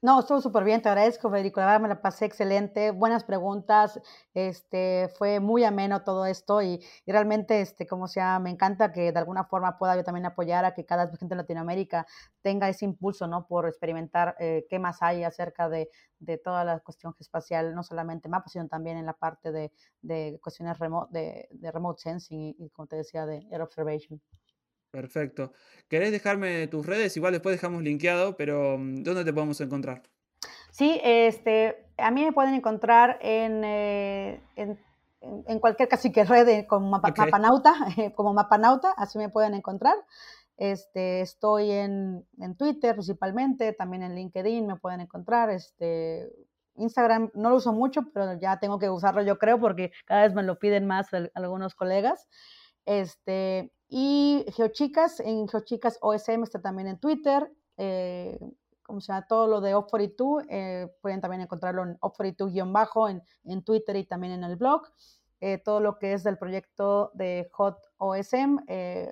[0.00, 1.58] No, estuvo súper bien, te agradezco, Federico.
[1.58, 4.00] La verdad me la pasé excelente, buenas preguntas,
[4.32, 9.18] este, fue muy ameno todo esto y, realmente, este, como sea, me encanta que de
[9.18, 12.06] alguna forma pueda yo también apoyar a que cada gente en Latinoamérica
[12.42, 13.48] tenga ese impulso, ¿no?
[13.48, 15.90] Por experimentar eh, qué más hay acerca de,
[16.20, 20.38] de, toda la cuestión espacial, no solamente mapas, sino también en la parte de, de
[20.40, 20.78] cuestiones
[21.10, 24.20] de, de, remote sensing y, y, como te decía, de air observation.
[24.90, 25.52] Perfecto.
[25.88, 27.16] ¿Querés dejarme tus redes?
[27.16, 30.02] Igual después dejamos linkeado, pero mm, ¿dónde te podemos encontrar?
[30.70, 36.88] Sí, este, a mí me pueden encontrar en, eh, en, cualquier casi que red como
[36.88, 37.74] Mapanauta,
[38.14, 39.96] como Mapanauta, así me pueden encontrar.
[40.56, 45.50] Este, estoy en, en, Twitter principalmente, también en LinkedIn me pueden encontrar.
[45.50, 46.30] Este,
[46.76, 50.34] Instagram no lo uso mucho, pero ya tengo que usarlo yo creo porque cada vez
[50.34, 52.28] me lo piden más algunos colegas.
[52.86, 57.50] Este, y GeoChicas, en GeoChicas OSM está también en Twitter.
[57.78, 58.38] Eh,
[58.82, 63.62] como se llama, todo lo de Op42, eh, pueden también encontrarlo en Op42-bajo en, en,
[63.62, 64.82] Twitter y también en el blog.
[65.40, 68.58] Eh, todo lo que es del proyecto de Hot OSM,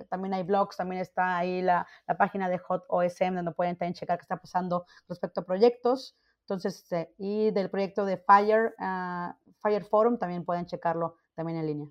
[0.09, 3.93] también hay blogs, también está ahí la, la, página de Hot OSM donde pueden también
[3.93, 6.17] checar qué está pasando respecto a proyectos.
[6.41, 11.89] Entonces, y del proyecto de Fire, ah, Fire Forum también pueden checarlo también en línea.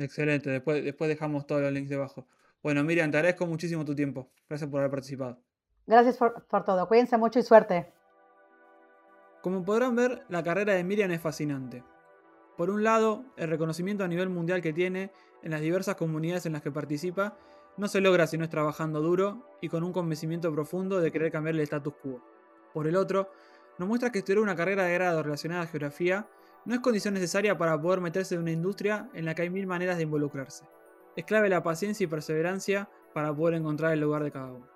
[0.00, 2.26] Excelente, después, después dejamos todos los links debajo.
[2.62, 4.30] Bueno, Miriam, te agradezco muchísimo tu tiempo.
[4.48, 5.38] Gracias por haber participado.
[5.86, 6.88] Gracias por, por todo.
[6.88, 7.92] Cuídense mucho y suerte.
[9.42, 11.84] Como podrán ver, la carrera de Miriam es fascinante.
[12.56, 16.52] Por un lado, el reconocimiento a nivel mundial que tiene en las diversas comunidades en
[16.52, 17.36] las que participa
[17.76, 21.30] no se logra si no es trabajando duro y con un convencimiento profundo de querer
[21.30, 22.22] cambiar el status quo.
[22.72, 23.30] Por el otro,
[23.78, 26.26] nos muestra que estudiar una carrera de grado relacionada a geografía
[26.64, 29.66] no es condición necesaria para poder meterse en una industria en la que hay mil
[29.66, 30.64] maneras de involucrarse.
[31.16, 34.66] Es clave la paciencia y perseverancia para poder encontrar el lugar de cada uno.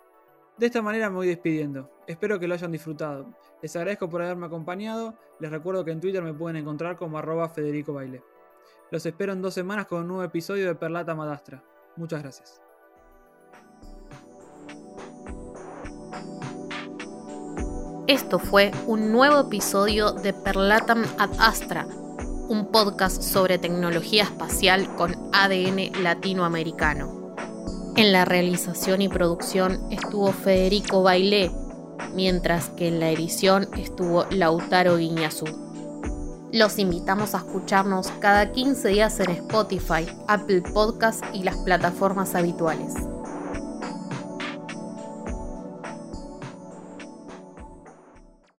[0.56, 1.90] De esta manera me voy despidiendo.
[2.06, 3.34] Espero que lo hayan disfrutado.
[3.60, 5.14] Les agradezco por haberme acompañado.
[5.40, 8.22] Les recuerdo que en Twitter me pueden encontrar como arroba Federico Baile.
[8.90, 11.64] Los espero en dos semanas con un nuevo episodio de Perlata Madastra.
[11.96, 12.63] Muchas gracias.
[18.06, 21.86] Esto fue un nuevo episodio de Perlatam ad Astra,
[22.48, 27.34] un podcast sobre tecnología espacial con ADN latinoamericano.
[27.96, 31.50] En la realización y producción estuvo Federico Bailé,
[32.14, 35.46] mientras que en la edición estuvo Lautaro Guiñazú.
[36.52, 42.92] Los invitamos a escucharnos cada 15 días en Spotify, Apple Podcasts y las plataformas habituales.